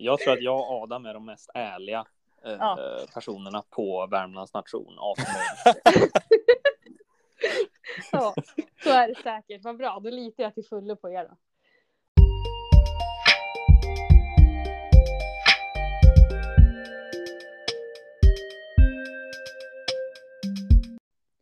Jag 0.00 0.18
tror 0.18 0.32
att 0.32 0.42
jag 0.42 0.58
och 0.58 0.82
Adam 0.82 1.06
är 1.06 1.14
de 1.14 1.24
mest 1.24 1.50
ärliga 1.54 2.06
eh, 2.44 2.52
Ja. 2.52 2.78
personerna 3.14 3.62
på 3.70 4.06
Värmlands 4.06 4.54
nation. 4.54 4.94
Ja, 8.12 8.34
så 8.82 8.90
är 8.90 9.08
det 9.08 9.14
säkert. 9.22 9.64
Vad 9.64 9.76
bra, 9.76 10.00
då 10.04 10.10
litar 10.10 10.42
jag 10.42 10.54
till 10.54 10.64
fullo 10.64 10.96
på 10.96 11.10
er 11.10 11.24
då. 11.28 11.36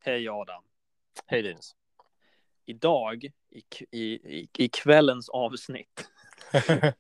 Hej 0.05 0.29
Adam. 0.29 0.63
Hej 1.27 1.43
Linus. 1.43 1.77
Idag 2.67 3.25
i, 3.51 3.63
i, 3.91 4.05
i, 4.39 4.49
i 4.59 4.69
kvällens 4.69 5.29
avsnitt 5.29 6.09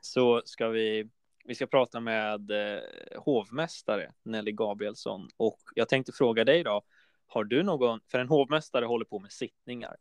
så 0.00 0.42
ska 0.44 0.68
vi, 0.68 1.08
vi 1.44 1.54
ska 1.54 1.66
prata 1.66 2.00
med 2.00 2.50
eh, 2.50 2.80
hovmästare 3.16 4.12
Nelly 4.22 4.52
Gabrielsson 4.52 5.28
och 5.36 5.60
jag 5.74 5.88
tänkte 5.88 6.12
fråga 6.12 6.44
dig 6.44 6.64
då, 6.64 6.82
har 7.26 7.44
du 7.44 7.62
någon, 7.62 8.00
för 8.10 8.18
en 8.18 8.28
hovmästare 8.28 8.84
håller 8.84 9.04
på 9.04 9.18
med 9.18 9.32
sittningar 9.32 9.96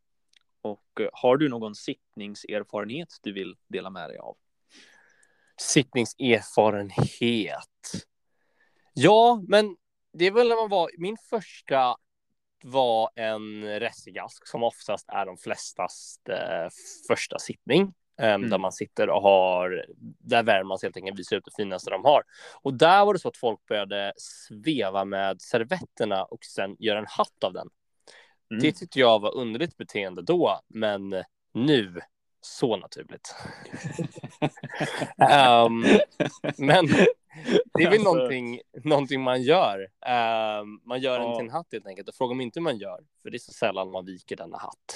och 0.62 1.02
eh, 1.02 1.10
har 1.14 1.38
du 1.38 1.50
någon 1.50 1.76
sittningserfarenhet 1.76 3.08
du 3.22 3.34
vill 3.34 3.56
dela 3.68 3.90
med 3.90 4.10
dig 4.10 4.18
av? 4.18 4.38
Sittningserfarenhet. 5.58 7.92
Ja, 8.94 9.44
men 9.48 9.78
det 10.14 10.26
är 10.26 10.32
väl 10.32 10.50
när 10.50 10.56
man 10.56 10.70
var, 10.70 10.90
min 10.98 11.18
första 11.30 11.96
var 12.64 13.10
en 13.16 13.80
restgask 13.80 14.48
som 14.48 14.64
oftast 14.64 15.10
är 15.10 15.26
de 15.26 15.38
flestas 15.38 16.20
eh, 16.30 16.70
första 17.08 17.40
sittning. 17.40 17.94
Eh, 18.20 18.34
Mm. 18.34 18.50
Där 18.50 18.58
man 18.58 18.72
sitter 18.72 19.10
och 19.10 19.22
har, 19.22 19.86
där 20.20 20.44
Värmlands 20.44 20.84
helt 20.84 20.98
enkelt 20.98 21.20
visar 21.20 21.36
ut 21.36 21.46
det 21.46 21.56
finaste 21.64 21.90
de 21.90 22.04
har. 22.06 22.24
Och 22.62 22.74
där 22.74 23.06
var 23.06 23.14
det 23.14 23.20
så 23.20 23.28
att 23.28 23.38
folk 23.38 23.66
började 23.66 24.14
sveva 24.18 25.06
med 25.06 25.42
servetterna 25.42 26.24
och 26.24 26.46
sen 26.46 26.76
göra 26.80 27.00
en 27.00 27.06
hatt 27.10 27.44
av 27.44 27.54
den. 27.54 27.68
Mm. 28.52 28.64
Det 28.64 28.72
tyckte 28.72 29.00
jag 29.00 29.20
var 29.22 29.36
underligt 29.36 29.78
beteende 29.78 30.22
då, 30.22 30.60
men 30.68 31.24
nu 31.54 32.00
så 32.42 32.78
naturligt. 32.78 33.36
Ehm, 35.32 35.84
men 36.58 36.88
det 37.74 37.84
är 37.84 37.90
väl 37.90 38.00
Alltså, 38.00 38.14
någonting, 38.14 38.62
någonting 38.84 39.22
man 39.22 39.42
gör. 39.42 39.88
Ehm, 40.06 40.80
man 40.86 41.00
gör 41.02 41.20
Ja. 41.20 41.30
en 41.32 41.38
till 41.38 41.46
en 41.46 41.52
hatt 41.52 41.68
helt 41.72 41.88
enkelt 41.88 42.10
och 42.10 42.16
fråga 42.16 42.36
mig 42.36 42.44
inte 42.46 42.60
hur 42.60 42.64
man 42.64 42.78
gör, 42.78 43.00
för 43.22 43.30
det 43.30 43.38
är 43.38 43.40
så 43.40 43.52
sällan 43.52 43.92
man 43.92 44.06
viker 44.06 44.36
denna 44.36 44.58
hatt. 44.58 44.96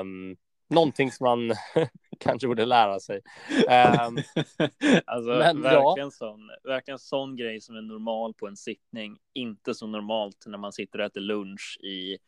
Um, 0.00 0.36
någonting 0.68 1.12
som 1.12 1.24
man 1.24 1.56
kanske 2.20 2.48
borde 2.48 2.64
lära 2.64 3.00
sig. 3.00 3.20
Ehm, 3.68 4.16
alltså 5.04 5.30
Men 5.30 5.62
ja. 5.62 5.70
verkligen, 5.84 6.10
sån, 6.10 6.40
verkligen 6.64 6.98
sån 6.98 7.36
grej 7.36 7.60
som 7.60 7.76
är 7.76 7.82
normal 7.82 8.34
på 8.34 8.46
en 8.46 8.56
sittning, 8.56 9.18
inte 9.32 9.74
så 9.74 9.86
normalt 9.86 10.44
när 10.46 10.58
man 10.58 10.72
sitter 10.72 10.98
och 10.98 11.04
äter 11.04 11.20
lunch 11.20 11.78
i, 11.82 12.18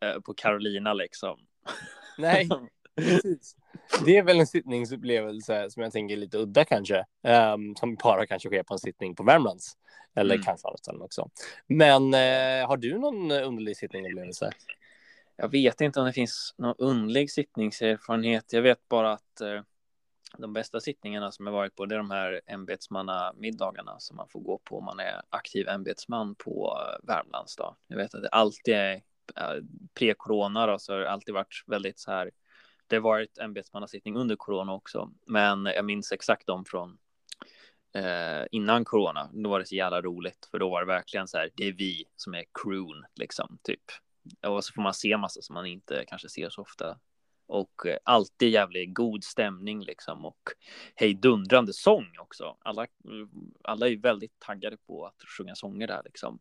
eh, 0.00 0.20
på 0.20 0.34
Carolina 0.34 0.92
liksom. 0.94 1.38
nej, 2.18 2.48
precis. 2.96 3.56
Det 4.04 4.16
är 4.16 4.22
väl 4.22 4.40
en 4.40 4.46
sittningsupplevelse 4.46 5.70
som 5.70 5.82
jag 5.82 5.92
tänker 5.92 6.14
är 6.14 6.18
lite 6.20 6.38
udda 6.38 6.64
kanske, 6.64 7.04
ehm, 7.22 7.76
som 7.76 7.94
bara 7.94 8.26
kanske 8.26 8.48
sker 8.48 8.62
på 8.62 8.74
en 8.74 8.78
sittning 8.78 9.14
på 9.14 9.22
Värmlands. 9.22 9.76
Eller 10.18 10.34
Mm. 10.34 10.44
kanske 10.44 10.68
också. 11.00 11.30
Men 11.66 12.14
eh, 12.14 12.68
har 12.68 12.76
du 12.76 12.98
någon 12.98 13.30
underlig 13.30 13.76
sittningupplevelse? 13.76 14.50
Jag 15.36 15.48
vet 15.48 15.80
inte 15.80 16.00
om 16.00 16.06
det 16.06 16.12
finns 16.12 16.54
någon 16.58 16.74
underlig 16.78 17.30
sittningserfarenhet. 17.30 18.52
Jag 18.52 18.62
vet 18.62 18.88
bara 18.88 19.12
att 19.12 19.40
eh, 19.40 19.62
de 20.38 20.52
bästa 20.52 20.80
sittningarna 20.80 21.32
som 21.32 21.46
jag 21.46 21.52
varit 21.52 21.74
på 21.74 21.86
det 21.86 21.94
är 21.94 21.98
de 21.98 22.10
här 22.10 22.40
ämbetsmannamiddagarna 22.46 24.00
som 24.00 24.16
man 24.16 24.28
får 24.28 24.40
gå 24.40 24.58
på 24.58 24.78
om 24.78 24.84
man 24.84 25.00
är 25.00 25.22
aktiv 25.30 25.68
ämbetsman 25.68 26.34
på 26.34 26.78
eh, 26.80 27.06
Värmlands. 27.06 27.56
Då. 27.56 27.76
Jag 27.86 27.96
vet 27.96 28.14
att 28.14 28.22
det 28.22 28.28
alltid 28.28 28.74
är 28.74 28.94
eh, 29.36 29.62
pre-corona 29.94 30.66
då, 30.66 30.78
så 30.78 30.92
har 30.92 31.00
det 31.00 31.10
alltid 31.10 31.34
varit 31.34 31.64
väldigt 31.66 31.98
så 31.98 32.10
här. 32.10 32.30
Det 32.86 32.96
har 32.96 33.02
varit 33.02 33.38
ämbetsmannasittning 33.38 34.16
under 34.16 34.36
corona 34.36 34.72
också, 34.72 35.10
men 35.26 35.66
jag 35.66 35.84
minns 35.84 36.12
exakt 36.12 36.46
dem 36.46 36.64
från 36.64 36.98
eh, 37.94 38.46
innan 38.50 38.84
corona. 38.84 39.30
Då 39.32 39.50
var 39.50 39.58
det 39.58 39.66
så 39.66 39.74
jävla 39.74 40.02
roligt, 40.02 40.48
för 40.50 40.58
då 40.58 40.70
var 40.70 40.80
det 40.80 40.86
verkligen 40.86 41.28
så 41.28 41.38
här. 41.38 41.50
Det 41.56 41.64
är 41.64 41.72
vi 41.72 42.04
som 42.16 42.34
är 42.34 42.44
crewn 42.62 43.04
liksom, 43.14 43.58
typ. 43.62 43.82
Och 44.46 44.64
så 44.64 44.72
får 44.72 44.82
man 44.82 44.94
se 44.94 45.16
massa 45.16 45.42
som 45.42 45.54
man 45.54 45.66
inte 45.66 46.04
kanske 46.08 46.28
ser 46.28 46.50
så 46.50 46.62
ofta. 46.62 46.98
Och 47.46 47.86
eh, 47.86 47.98
alltid 48.04 48.50
jävligt 48.50 48.94
god 48.94 49.24
stämning 49.24 49.84
liksom 49.84 50.24
och 50.24 50.42
hejdundrande 50.94 51.72
sång 51.72 52.18
också. 52.18 52.56
Alla, 52.60 52.82
eh, 52.82 52.88
alla 53.64 53.86
är 53.86 53.90
ju 53.90 54.00
väldigt 54.00 54.38
taggade 54.38 54.76
på 54.76 55.06
att 55.06 55.22
sjunga 55.38 55.54
sånger 55.54 55.86
där 55.86 56.02
liksom. 56.04 56.38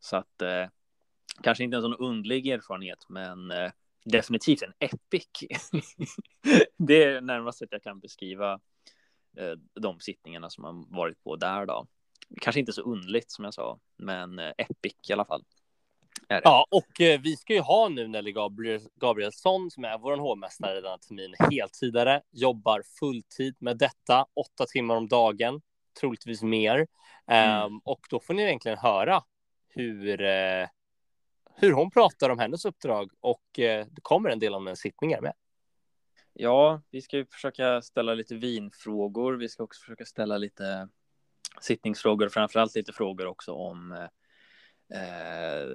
Så 0.00 0.16
att 0.16 0.42
eh, 0.42 0.66
kanske 1.42 1.64
inte 1.64 1.76
en 1.76 1.82
sån 1.82 1.96
underlig 1.96 2.46
erfarenhet, 2.46 3.06
men 3.08 3.50
eh, 3.50 3.72
definitivt 4.04 4.62
en 4.62 4.72
epic. 4.78 5.28
det 6.76 7.04
är 7.04 7.20
närmast 7.20 7.58
sätt 7.58 7.68
jag 7.72 7.82
kan 7.82 8.00
beskriva 8.00 8.60
eh, 9.36 9.52
de 9.80 10.00
sittningarna 10.00 10.50
som 10.50 10.62
man 10.62 10.86
varit 10.90 11.24
på 11.24 11.36
där 11.36 11.66
då. 11.66 11.86
Kanske 12.40 12.60
inte 12.60 12.72
så 12.72 12.82
underligt 12.82 13.30
som 13.30 13.44
jag 13.44 13.54
sa, 13.54 13.80
men 13.96 14.38
eh, 14.38 14.52
epic 14.58 14.94
i 15.08 15.12
alla 15.12 15.24
fall. 15.24 15.44
Ja, 16.28 16.66
och 16.70 17.00
eh, 17.00 17.20
vi 17.20 17.36
ska 17.36 17.52
ju 17.52 17.60
ha 17.60 17.88
nu 17.88 18.08
Nelly 18.08 18.32
Gabriel, 18.32 18.80
Gabrielsson 18.94 19.70
som 19.70 19.84
är 19.84 19.98
vår 19.98 20.16
hovmästare 20.16 20.80
denna 20.80 20.98
termin, 20.98 21.34
heltidare, 21.50 22.22
jobbar 22.30 22.82
fulltid 22.98 23.56
med 23.58 23.78
detta, 23.78 24.26
åtta 24.34 24.66
timmar 24.66 24.96
om 24.96 25.08
dagen, 25.08 25.62
troligtvis 26.00 26.42
mer. 26.42 26.86
Mm. 27.26 27.62
Ehm, 27.62 27.78
och 27.84 28.00
då 28.10 28.20
får 28.20 28.34
ni 28.34 28.42
egentligen 28.42 28.78
höra 28.78 29.22
hur, 29.68 30.22
eh, 30.22 30.68
hur 31.54 31.72
hon 31.72 31.90
pratar 31.90 32.30
om 32.30 32.38
hennes 32.38 32.64
uppdrag 32.64 33.10
och 33.20 33.58
eh, 33.58 33.86
det 33.90 34.00
kommer 34.02 34.30
en 34.30 34.38
del 34.38 34.54
om 34.54 34.68
en 34.68 34.76
sittningar 34.76 35.20
med. 35.20 35.32
Ja, 36.32 36.82
vi 36.90 37.02
ska 37.02 37.16
ju 37.16 37.26
försöka 37.26 37.82
ställa 37.82 38.14
lite 38.14 38.34
vinfrågor. 38.34 39.32
Vi 39.32 39.48
ska 39.48 39.62
också 39.62 39.80
försöka 39.80 40.04
ställa 40.04 40.38
lite 40.38 40.88
sittningsfrågor, 41.60 42.28
framförallt 42.28 42.74
lite 42.74 42.92
frågor 42.92 43.26
också 43.26 43.52
om 43.52 43.92
eh, 43.92 44.08
Eh, 44.94 45.66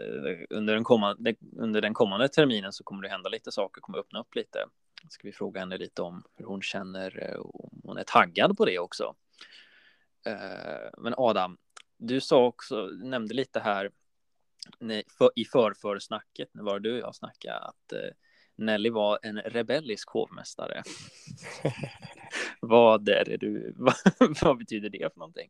under, 0.49 0.73
den 0.73 0.83
kommande, 0.83 1.35
under 1.57 1.81
den 1.81 1.93
kommande 1.93 2.29
terminen 2.29 2.73
så 2.73 2.83
kommer 2.83 3.03
det 3.03 3.09
hända 3.09 3.29
lite 3.29 3.51
saker, 3.51 3.81
kommer 3.81 3.97
öppna 3.97 4.19
upp 4.19 4.35
lite. 4.35 4.65
Ska 5.09 5.27
vi 5.27 5.31
fråga 5.31 5.59
henne 5.59 5.77
lite 5.77 6.01
om 6.01 6.23
hur 6.35 6.45
hon 6.45 6.61
känner 6.61 7.37
och 7.37 7.63
om 7.63 7.81
hon 7.83 7.97
är 7.97 8.03
taggad 8.03 8.57
på 8.57 8.65
det 8.65 8.79
också. 8.79 9.15
Eh, 10.25 10.89
men 10.97 11.13
Adam, 11.17 11.57
du 11.97 12.21
sa 12.21 12.45
också, 12.45 12.85
nämnde 12.85 13.33
lite 13.33 13.59
här 13.59 13.91
i 15.35 15.45
förförsnacket, 15.45 16.49
när 16.53 16.63
var 16.63 16.79
det 16.79 16.89
du 16.89 16.93
och 16.93 17.07
jag 17.07 17.15
snackade, 17.15 17.59
att 17.59 17.93
eh, 17.93 18.09
Nelly 18.57 18.89
var 18.89 19.19
en 19.21 19.41
rebellisk 19.41 20.09
hovmästare. 20.09 20.83
vad 22.59 23.09
är 23.09 23.25
det 23.25 23.37
du, 23.37 23.73
vad, 23.75 23.95
vad 24.41 24.57
betyder 24.57 24.89
det 24.89 25.13
för 25.13 25.19
någonting? 25.19 25.49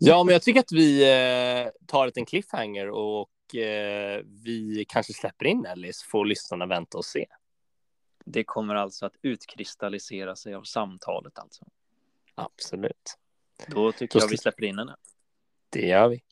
Ja, 0.00 0.24
men 0.24 0.32
jag 0.32 0.42
tycker 0.42 0.60
att 0.60 0.72
vi 0.72 1.02
eh, 1.02 1.70
tar 1.86 2.12
en 2.14 2.26
cliffhanger 2.26 2.90
och 2.90 3.54
eh, 3.54 4.22
vi 4.24 4.84
kanske 4.88 5.12
släpper 5.12 5.46
in 5.46 5.60
Nelly 5.60 5.92
så 5.92 6.06
får 6.06 6.24
lyssnarna 6.24 6.66
vänta 6.66 6.98
och 6.98 7.04
se. 7.04 7.26
Det 8.24 8.44
kommer 8.44 8.74
alltså 8.74 9.06
att 9.06 9.16
utkristallisera 9.22 10.36
sig 10.36 10.54
av 10.54 10.62
samtalet 10.62 11.38
alltså. 11.38 11.64
Absolut, 12.34 13.18
Då 13.68 13.92
tycker 13.92 14.18
Då 14.18 14.24
jag 14.24 14.30
vi 14.30 14.38
släpper 14.38 14.64
in 14.64 14.78
henne. 14.78 14.96
det 15.70 15.86
gör 15.86 16.08
vi. 16.08 16.22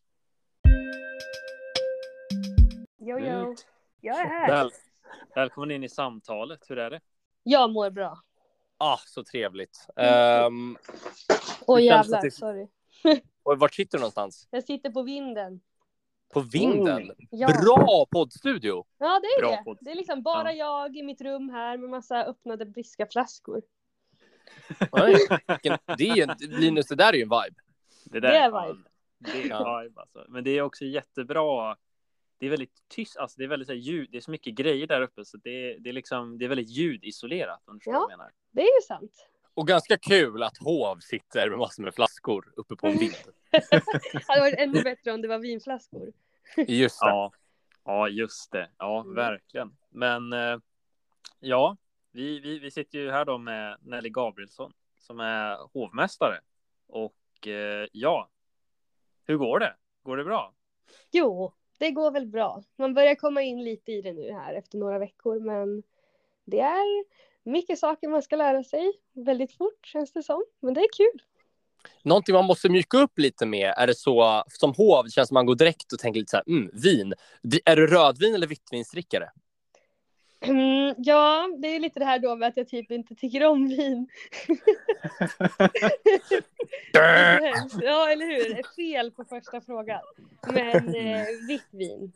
Jo, 2.98 3.18
jo. 3.18 3.56
Jag 4.00 4.20
är 4.20 4.24
här. 4.26 4.48
Väl, 4.48 4.70
välkommen 5.34 5.70
in 5.70 5.84
i 5.84 5.88
samtalet, 5.88 6.60
hur 6.68 6.78
är 6.78 6.90
det? 6.90 7.00
Jag 7.42 7.70
mår 7.70 7.90
bra. 7.90 8.18
Ah, 8.78 8.98
så 9.06 9.24
trevligt. 9.24 9.86
Um, 9.96 10.78
Åh 11.66 11.78
känns 11.78 11.84
jävlar, 11.86 12.22
det- 12.22 12.30
sorry. 12.30 12.66
och 13.42 13.58
vart 13.58 13.74
sitter 13.74 13.98
du 13.98 14.02
någonstans? 14.02 14.48
Jag 14.50 14.64
sitter 14.64 14.90
på 14.90 15.02
vinden. 15.02 15.60
På 16.32 16.40
vinden? 16.40 17.10
Oh. 17.10 17.14
Ja, 17.30 17.48
Bra 17.62 18.06
poddstudio! 18.10 18.84
ja 18.98 19.20
det 19.22 19.26
är 19.26 19.40
Bra 19.40 19.50
det. 19.50 19.62
podd. 19.64 19.78
Det 19.80 19.90
är 19.90 19.94
liksom 19.94 20.22
bara 20.22 20.52
Ja. 20.52 20.82
jag 20.84 20.96
i 20.96 21.02
mitt 21.02 21.20
rum 21.20 21.50
här 21.50 21.76
med 21.76 21.90
massa 21.90 22.24
öppnade 22.24 22.66
briska 22.66 23.06
flaskor. 23.06 23.62
Det 25.98 26.08
är 26.08 26.30
en, 26.30 26.36
Linus, 26.60 26.86
det 26.86 26.94
där 26.94 27.12
är 27.12 27.16
ju 27.16 27.22
en 27.22 27.28
vibe. 27.28 27.60
Det, 28.04 28.20
Det 28.20 28.36
är 28.36 28.50
vibe. 28.68 28.88
Det 29.18 29.30
är 29.50 29.82
vibe 29.82 30.00
alltså. 30.00 30.24
Men 30.28 30.44
det 30.44 30.50
är 30.50 30.62
också 30.62 30.84
jättebra. 30.84 31.76
Det 32.42 32.46
är 32.46 32.50
väldigt 32.50 32.82
tyst, 32.88 33.16
alltså 33.16 33.38
det 33.38 33.44
är 33.44 33.48
väldigt 33.48 33.66
så 33.66 33.72
här, 33.72 33.80
ljud, 33.80 34.08
det 34.10 34.16
är 34.16 34.20
så 34.20 34.30
mycket 34.30 34.54
grejer 34.54 34.86
där 34.86 35.00
uppe 35.00 35.24
så 35.24 35.36
det 35.36 35.50
är, 35.50 35.78
det 35.78 35.88
är 35.88 35.92
liksom, 35.92 36.38
det 36.38 36.44
är 36.44 36.48
väldigt 36.48 36.68
ljudisolerat 36.70 37.62
om 37.68 37.78
du 37.78 37.90
Ja. 37.90 37.92
vad 37.92 38.02
jag 38.02 38.08
menar. 38.18 38.32
Det 38.50 38.60
är 38.60 38.76
ju 38.76 38.82
sant. 38.86 39.28
Och 39.54 39.66
ganska 39.68 39.98
kul 39.98 40.42
att 40.42 40.58
hov 40.58 40.98
sitter 41.00 41.50
med 41.50 41.58
massor 41.58 41.82
med 41.82 41.94
flaskor 41.94 42.52
uppe 42.56 42.76
på 42.76 42.86
en 42.86 42.98
vind. 42.98 43.14
Det 43.50 44.24
hade 44.28 44.40
varit 44.40 44.58
ännu 44.58 44.82
bättre 44.82 45.12
om 45.12 45.22
det 45.22 45.28
var 45.28 45.38
vinflaskor. 45.38 46.12
Just 46.56 47.00
det. 47.00 47.06
Ja, 47.06 47.32
ja 47.84 48.08
just 48.08 48.52
det. 48.52 48.70
Ja, 48.78 49.00
Mm. 49.00 49.14
verkligen. 49.14 49.76
Men 49.90 50.32
eh, 50.32 50.58
ja, 51.40 51.76
vi, 52.12 52.40
vi, 52.40 52.58
vi 52.58 52.70
sitter 52.70 52.98
ju 52.98 53.10
här 53.10 53.24
då 53.24 53.38
med 53.38 53.76
Nelly 53.80 54.08
Gabrielsson 54.10 54.72
som 54.98 55.20
är 55.20 55.56
hovmästare 55.72 56.40
Och 56.86 57.46
eh, 57.46 57.88
ja, 57.92 58.30
hur 59.24 59.36
går 59.36 59.58
det? 59.58 59.76
Går 60.02 60.16
det 60.16 60.24
bra? 60.24 60.54
Jo, 61.10 61.54
det 61.78 61.90
går 61.90 62.10
väl 62.10 62.26
bra. 62.26 62.62
Man 62.76 62.94
börjar 62.94 63.14
komma 63.14 63.42
in 63.42 63.64
lite 63.64 63.92
i 63.92 64.02
det 64.02 64.12
nu 64.12 64.32
här 64.32 64.54
efter 64.54 64.78
några 64.78 64.98
veckor, 64.98 65.40
men 65.40 65.82
det 66.44 66.60
är 66.60 67.04
mycket 67.50 67.78
saker 67.78 68.08
man 68.08 68.22
ska 68.22 68.36
lära 68.36 68.64
sig 68.64 68.92
väldigt 69.12 69.52
fort 69.52 69.86
känns 69.86 70.12
det 70.12 70.22
som. 70.22 70.44
Men 70.60 70.74
det 70.74 70.80
är 70.80 70.88
kul. 70.96 71.22
Någonting 72.02 72.34
man 72.34 72.44
måste 72.44 72.68
mjuka 72.68 72.98
upp 72.98 73.18
lite 73.18 73.46
med, 73.46 73.74
är 73.76 73.86
det 73.86 73.94
så 73.94 74.44
som 74.48 74.74
hov, 74.74 75.04
det 75.04 75.10
känns 75.10 75.28
som 75.28 75.34
man 75.34 75.46
går 75.46 75.54
direkt 75.54 75.92
och 75.92 75.98
tänker 75.98 76.20
lite 76.20 76.30
så 76.30 76.36
här, 76.36 76.44
mm, 76.48 76.70
vin. 76.72 77.14
Är 77.64 77.76
du 77.76 77.86
rödvin 77.86 78.34
eller 78.34 78.46
vitvinsdrickare? 78.46 79.30
Mm, 80.42 80.94
ja, 80.98 81.48
det 81.58 81.68
är 81.68 81.80
lite 81.80 81.98
det 81.98 82.04
här 82.04 82.18
då 82.18 82.36
med 82.36 82.48
att 82.48 82.56
jag 82.56 82.68
typ 82.68 82.90
inte 82.90 83.14
tycker 83.14 83.44
om 83.46 83.68
vin. 83.68 84.08
ja, 87.82 88.10
eller 88.10 88.26
hur? 88.26 88.74
Fel 88.76 89.10
på 89.10 89.24
första 89.24 89.60
frågan. 89.60 90.00
Men 90.46 90.94
eh, 90.94 91.26
vitt 91.48 91.66
vin. 91.70 92.12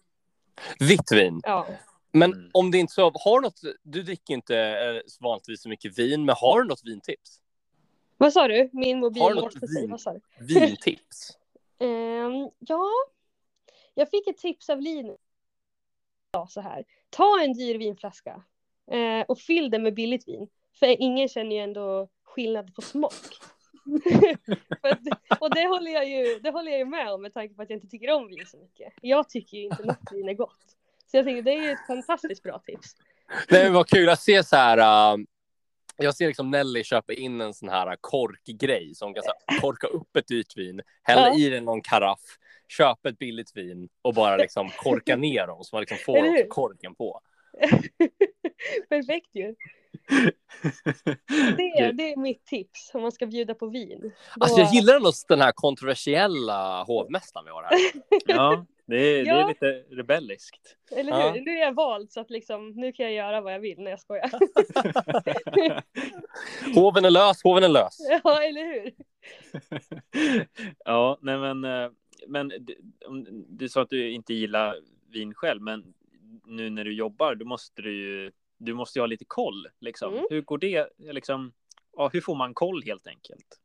Vitt 0.79 1.13
vin? 1.13 1.41
Ja. 1.43 1.67
Men 2.13 2.33
Mm. 2.33 2.51
om 2.55 2.71
det 2.71 2.79
inte 2.79 2.93
så, 2.95 3.03
har 3.15 3.41
du 3.41 3.45
något, 3.47 3.61
du 3.83 4.03
dricker 4.03 4.35
inte 4.35 4.57
eh, 4.59 5.01
vanligtvis 5.21 5.63
så 5.63 5.69
mycket 5.69 5.99
vin, 5.99 6.25
men 6.25 6.35
har 6.39 6.63
du 6.63 6.69
något 6.69 6.85
vintips? 6.85 7.41
Vad 8.17 8.33
sa 8.33 8.49
du? 8.49 8.71
Min 8.73 9.01
mobil 9.01 9.23
Har 9.23 9.29
du 9.31 9.35
något 9.37 9.45
måste 9.45 9.67
säga. 9.67 9.81
vin? 9.81 9.91
Vad 9.91 10.01
sa 10.01 10.13
du? 10.13 10.21
Vintips? 10.55 11.39
Ehm, 11.79 12.51
ja, 12.59 12.87
jag 13.95 14.11
fick 14.11 14.27
ett 14.27 14.37
tips 14.39 14.71
av 14.71 14.81
Linus. 14.81 15.21
Ja, 16.37 16.47
så 16.51 16.61
här. 16.61 16.85
Ta 17.11 17.41
en 17.43 17.53
dyr 17.53 17.79
vinflaska 17.79 18.43
eh, 18.91 19.21
och 19.29 19.39
fyll 19.39 19.71
den 19.71 19.83
med 19.83 19.95
billigt 19.95 20.29
vin. 20.29 20.49
För 20.79 20.87
ingen 21.03 21.29
känner 21.29 21.57
ju 21.57 21.63
ändå 21.63 22.09
skillnad 22.25 22.75
på 22.75 22.83
smak. 22.83 23.13
Att- 24.83 25.41
och 25.41 25.55
det 25.55 25.67
håller, 25.67 25.91
jag 25.91 26.09
ju, 26.09 26.39
det 26.39 26.51
håller 26.51 26.71
jag 26.71 26.79
ju 26.79 26.85
med 26.85 27.13
om 27.13 27.23
med 27.23 27.35
tanke 27.35 27.55
på 27.55 27.63
att 27.63 27.71
jag 27.71 27.77
inte 27.77 27.89
tycker 27.89 28.13
om 28.13 28.29
vin 28.29 28.47
så 28.47 28.57
mycket. 28.59 28.93
Jag 29.03 29.29
tycker 29.29 29.57
ju 29.57 29.65
inte 29.65 29.83
något 29.85 30.13
vin 30.13 30.29
är 30.29 30.35
gott. 30.35 30.77
Så 31.11 31.17
jag 31.17 31.25
tänker 31.27 31.43
det 31.43 31.51
är 31.53 31.63
ju 31.63 31.71
ett 31.71 31.87
fantastiskt 31.87 32.43
bra 32.43 32.59
tips. 32.59 32.97
Nej, 33.51 33.65
men 33.65 33.73
vad 33.73 33.89
kul 33.89 34.09
att 34.09 34.21
se 34.21 34.45
så 34.45 34.57
här. 34.57 34.79
Uh, 35.15 35.25
jag 35.97 36.15
ser 36.15 36.27
liksom 36.27 36.51
Nelly 36.51 36.85
köpa 36.85 37.13
in 37.13 37.41
en 37.41 37.55
sån 37.55 37.69
här 37.69 37.97
korkgrej 38.01 38.95
som 38.95 39.15
kan 39.15 39.23
så 39.23 39.31
här, 39.47 39.61
korka 39.61 39.87
upp 39.87 40.17
ett 40.17 40.27
dyrt 40.29 40.57
vin, 40.57 40.81
hälla 41.03 41.29
Ja. 41.29 41.39
i 41.39 41.49
den 41.51 41.65
någon 41.65 41.83
karaff, 41.83 42.21
köpa 42.69 43.09
ett 43.09 43.19
billigt 43.19 43.57
vin 43.57 43.89
och 44.03 44.15
bara 44.15 44.37
liksom 44.37 44.69
korka 44.77 45.17
ner 45.27 45.47
dem 45.47 45.65
så 45.65 45.77
man 45.77 45.81
liksom 45.83 45.99
får 45.99 46.49
korken 46.49 46.95
på. 46.95 47.21
Perfekt 48.89 49.31
ju. 49.35 49.55
Det 51.57 51.63
är, 51.63 51.93
det 51.93 52.13
är 52.13 52.17
mitt 52.17 52.47
tips 52.47 52.91
om 52.95 53.03
man 53.03 53.13
ska 53.13 53.27
bjuda 53.27 53.55
på 53.55 53.67
vin. 53.67 54.13
Alltså 54.41 54.57
Då- 54.57 54.63
jag 54.63 54.75
gillar 54.75 54.97
ändå 54.97 55.13
den 55.29 55.41
här 55.41 55.53
kontroversiella 55.53 56.85
hovmästaren 56.85 57.45
vi 57.45 57.51
har 57.51 57.63
här. 57.63 57.73
Ja, 58.27 58.67
det 58.87 58.97
är, 58.97 59.25
det 59.25 59.31
är 59.31 59.39
Ja. 59.41 59.49
lite 59.49 59.67
rebelliskt. 59.91 60.77
Eller 60.91 61.13
Ja. 61.13 61.31
hur? 61.31 61.41
Nu 61.41 61.51
är 61.51 61.61
jag 61.61 61.75
vald 61.75 62.13
så 62.13 62.21
att 62.21 62.31
liksom, 62.31 62.71
nu 62.71 62.93
kan 62.93 63.05
jag 63.07 63.15
göra 63.15 63.41
vad 63.41 63.55
jag 63.55 63.61
vill 63.61 63.81
när 63.83 63.91
jag 63.91 64.01
skojar. 64.01 64.31
Hoven 66.75 67.05
är 67.05 67.11
lös, 67.11 67.43
hoven 67.43 67.65
är 67.65 67.69
lös. 67.69 67.99
ja, 68.25 68.43
eller 68.43 68.65
hur? 68.65 68.93
ja, 70.85 71.19
nej 71.23 71.39
men, 71.39 71.65
eh, 71.65 71.91
men 72.29 72.53
du 73.49 73.69
sa 73.69 73.83
att 73.83 73.91
du 73.91 74.11
inte 74.11 74.35
gillar 74.35 74.77
vin 75.11 75.35
själv, 75.35 75.63
men 75.63 75.95
nu 76.45 76.71
när 76.71 76.85
du 76.85 76.95
jobbar, 76.95 77.35
då 77.35 77.45
måste 77.45 77.83
du 77.83 77.93
ju, 77.93 78.33
du 78.59 78.75
måste 78.75 78.99
ju 78.99 79.03
ha 79.03 79.07
lite 79.07 79.25
koll 79.25 79.69
liksom. 79.81 80.13
Mm. 80.13 80.27
Hur 80.31 80.43
går 80.43 80.59
det 80.59 80.89
liksom? 80.99 81.53
Ja, 81.97 82.11
hur 82.13 82.21
får 82.21 82.35
man 82.35 82.55
koll 82.55 82.83
helt 82.83 83.07
enkelt? 83.07 83.61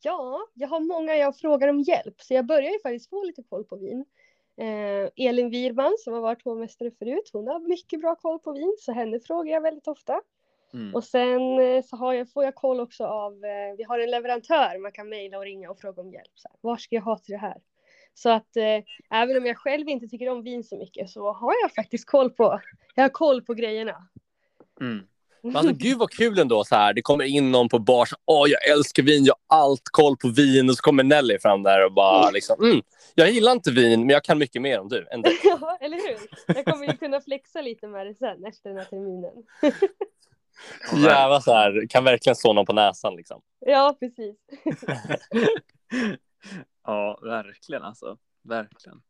Ja, 0.00 0.46
jag 0.54 0.68
har 0.68 0.80
många 0.80 1.16
jag 1.16 1.38
frågar 1.38 1.68
om 1.68 1.80
hjälp, 1.80 2.20
så 2.20 2.34
jag 2.34 2.46
börjar 2.46 2.70
ju 2.70 2.78
faktiskt 2.82 3.10
få 3.10 3.24
lite 3.24 3.42
koll 3.42 3.64
på 3.64 3.76
vin. 3.76 4.04
Eh, 4.56 5.26
Elin 5.26 5.50
Wirman 5.50 5.96
som 5.98 6.14
har 6.14 6.20
varit 6.20 6.44
hovmästare 6.44 6.90
förut, 6.90 7.30
hon 7.32 7.48
har 7.48 7.60
mycket 7.60 8.00
bra 8.00 8.16
koll 8.16 8.38
på 8.38 8.52
vin, 8.52 8.76
så 8.78 8.92
henne 8.92 9.20
frågar 9.20 9.52
jag 9.52 9.60
väldigt 9.60 9.88
ofta. 9.88 10.20
Mm. 10.74 10.94
Och 10.94 11.04
sen 11.04 11.58
eh, 11.58 11.82
så 11.84 11.96
har 11.96 12.14
jag, 12.14 12.32
får 12.32 12.44
jag 12.44 12.54
koll 12.54 12.80
också 12.80 13.04
av, 13.04 13.32
eh, 13.32 13.76
vi 13.76 13.84
har 13.84 13.98
en 13.98 14.10
leverantör 14.10 14.82
man 14.82 14.92
kan 14.92 15.08
mejla 15.08 15.38
och 15.38 15.44
ringa 15.44 15.70
och 15.70 15.78
fråga 15.78 16.02
om 16.02 16.12
hjälp. 16.12 16.32
Så 16.34 16.48
här, 16.48 16.56
Var 16.60 16.76
ska 16.76 16.94
jag 16.94 17.02
ha 17.02 17.18
till 17.18 17.32
det 17.32 17.38
här? 17.38 17.56
Så 18.14 18.30
att 18.30 18.56
eh, 18.56 18.84
även 19.10 19.36
om 19.36 19.46
jag 19.46 19.58
själv 19.58 19.88
inte 19.88 20.06
tycker 20.06 20.28
om 20.28 20.42
vin 20.42 20.64
så 20.64 20.76
mycket 20.78 21.10
så 21.10 21.32
har 21.32 21.54
jag 21.62 21.74
faktiskt 21.74 22.06
koll 22.06 22.30
på, 22.30 22.60
jag 22.94 23.04
har 23.04 23.08
koll 23.08 23.42
på 23.42 23.54
grejerna. 23.54 24.08
Mm. 24.80 25.06
Men 25.42 25.56
Alltså 25.56 25.74
gud 25.74 25.98
vad 25.98 26.10
kul 26.10 26.38
ändå 26.38 26.64
så 26.64 26.74
här. 26.74 26.94
Det 26.94 27.02
kommer 27.02 27.24
in 27.24 27.50
någon 27.50 27.68
på 27.68 27.78
bar. 27.78 28.04
så, 28.04 28.16
Åh, 28.24 28.48
jag 28.48 28.68
älskar 28.68 29.02
vin. 29.02 29.24
Jag 29.24 29.34
har 29.46 29.58
allt 29.58 29.82
koll 29.84 30.16
på 30.16 30.28
vin. 30.28 30.68
Och 30.68 30.76
så 30.76 30.82
kommer 30.82 31.04
Nelly 31.04 31.38
fram 31.38 31.62
där 31.62 31.84
och 31.84 31.92
bara 31.92 32.30
liksom. 32.30 32.64
Mm, 32.64 32.82
jag 33.14 33.30
gillar 33.30 33.52
inte 33.52 33.70
vin, 33.70 34.00
men 34.00 34.08
jag 34.08 34.24
kan 34.24 34.38
mycket 34.38 34.62
mer 34.62 34.80
om 34.80 34.88
du. 34.88 35.06
Än 35.10 35.22
dig. 35.22 35.38
Ja, 35.44 35.78
eller 35.80 35.96
hur? 35.96 36.18
Jag 36.54 36.64
kommer 36.64 36.86
ju 36.86 36.96
kunna 36.96 37.20
flexa 37.20 37.60
lite 37.60 37.86
med 37.86 38.06
det 38.06 38.14
sen 38.14 38.44
efter 38.44 38.68
den 38.70 38.78
här 38.78 38.84
terminen. 38.84 39.32
Jävlar 40.92 41.40
så 41.40 41.52
här. 41.54 41.86
Kan 41.88 42.04
verkligen 42.04 42.36
slå 42.36 42.52
någon 42.52 42.66
på 42.66 42.72
näsan 42.72 43.16
liksom. 43.16 43.42
Ja, 43.60 43.96
precis. 44.00 44.36
ja, 46.86 47.18
verkligen 47.22 47.82
alltså. 47.82 48.16
Verkligen. 48.42 49.02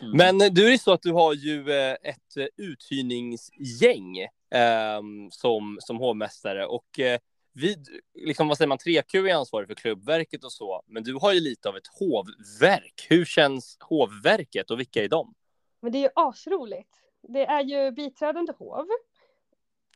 Mm. 0.00 0.16
Men 0.16 0.40
eh, 0.40 0.52
du 0.52 0.66
är 0.66 0.70
ju 0.70 0.78
så 0.78 0.92
att 0.92 1.02
du 1.02 1.12
har 1.12 1.34
ju 1.34 1.72
eh, 1.72 1.92
ett 1.92 2.36
eh, 2.36 2.46
uthyrningsgäng 2.56 4.26
ehm, 4.50 5.30
som, 5.30 5.78
som 5.80 5.98
hovmästare 5.98 6.66
och 6.66 6.98
eh, 6.98 7.18
vid, 7.52 7.88
liksom, 8.14 8.48
vad 8.48 8.56
säger 8.56 8.68
man, 8.68 8.78
3Q 8.78 9.28
är 9.28 9.34
ansvarig 9.34 9.68
för 9.68 9.74
klubbverket 9.74 10.44
och 10.44 10.52
så, 10.52 10.82
men 10.86 11.02
du 11.02 11.14
har 11.14 11.32
ju 11.32 11.40
lite 11.40 11.68
av 11.68 11.76
ett 11.76 11.86
hovverk. 11.86 13.06
Hur 13.08 13.24
känns 13.24 13.76
hovverket 13.80 14.70
och 14.70 14.80
vilka 14.80 15.04
är 15.04 15.08
de? 15.08 15.34
Men 15.80 15.92
det 15.92 15.98
är 15.98 16.02
ju 16.02 16.08
asroligt. 16.14 16.96
Det 17.22 17.46
är 17.46 17.62
ju 17.62 17.90
biträdande 17.90 18.52
hov. 18.58 18.86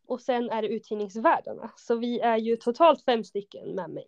Och 0.06 0.21
sen 0.21 0.51
är 0.51 0.62
det 0.62 0.69
uthyrningsvärdarna. 0.69 1.71
Så 1.77 1.97
vi 1.97 2.21
är 2.21 2.37
ju 2.37 2.56
totalt 2.56 3.05
fem 3.05 3.25
stycken 3.25 3.75
med 3.75 3.91
mig. 3.91 4.06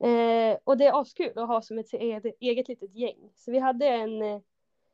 Eh, 0.00 0.58
och 0.64 0.76
det 0.78 0.84
är 0.86 1.00
askul 1.00 1.38
att 1.38 1.48
ha 1.48 1.62
som 1.62 1.78
ett 1.78 1.92
eget, 1.94 2.34
eget 2.40 2.68
litet 2.68 2.94
gäng. 2.94 3.30
Så 3.34 3.50
vi 3.50 3.58
hade 3.58 3.86
en, 3.86 4.22
eh, 4.22 4.40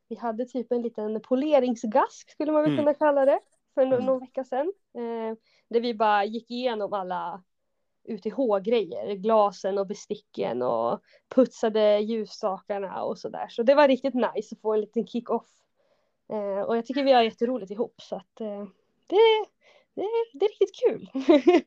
vi 0.09 0.17
hade 0.17 0.45
typ 0.45 0.73
en 0.73 0.83
liten 0.83 1.21
poleringsgask 1.21 2.31
skulle 2.31 2.53
man 2.53 2.63
väl 2.63 2.73
Mm. 2.73 2.85
kunna 2.85 2.95
kalla 2.95 3.25
det. 3.25 3.41
För 3.75 3.83
no- 3.83 3.95
Mm. 3.95 4.07
någon 4.07 4.21
vecka 4.21 4.45
sedan. 4.45 4.73
Eh, 4.95 5.37
där 5.69 5.81
vi 5.81 5.95
bara 5.95 6.25
gick 6.25 6.51
igenom 6.51 6.93
alla 6.93 7.43
UTH-grejer. 8.09 9.15
Glasen 9.15 9.79
och 9.79 9.87
besticken 9.87 10.63
och 10.63 11.01
putsade 11.35 11.99
ljusstakarna 11.99 13.03
och 13.03 13.19
sådär. 13.19 13.47
Så 13.49 13.63
det 13.63 13.75
var 13.75 13.89
riktigt 13.89 14.15
nice 14.15 14.55
att 14.55 14.61
få 14.61 14.75
en 14.75 14.81
liten 14.81 15.07
kick-off. 15.07 15.49
Eh, 16.29 16.61
och 16.61 16.77
jag 16.77 16.87
tycker 16.87 17.05
vi 17.05 17.13
har 17.13 17.23
jätteroligt 17.23 17.71
ihop 17.71 17.95
så 18.03 18.17
att 18.17 18.41
eh, 18.41 18.65
det, 19.07 19.47
det, 19.95 20.39
det 20.39 20.45
är 20.45 20.51
riktigt 20.51 20.81
kul. 20.87 21.11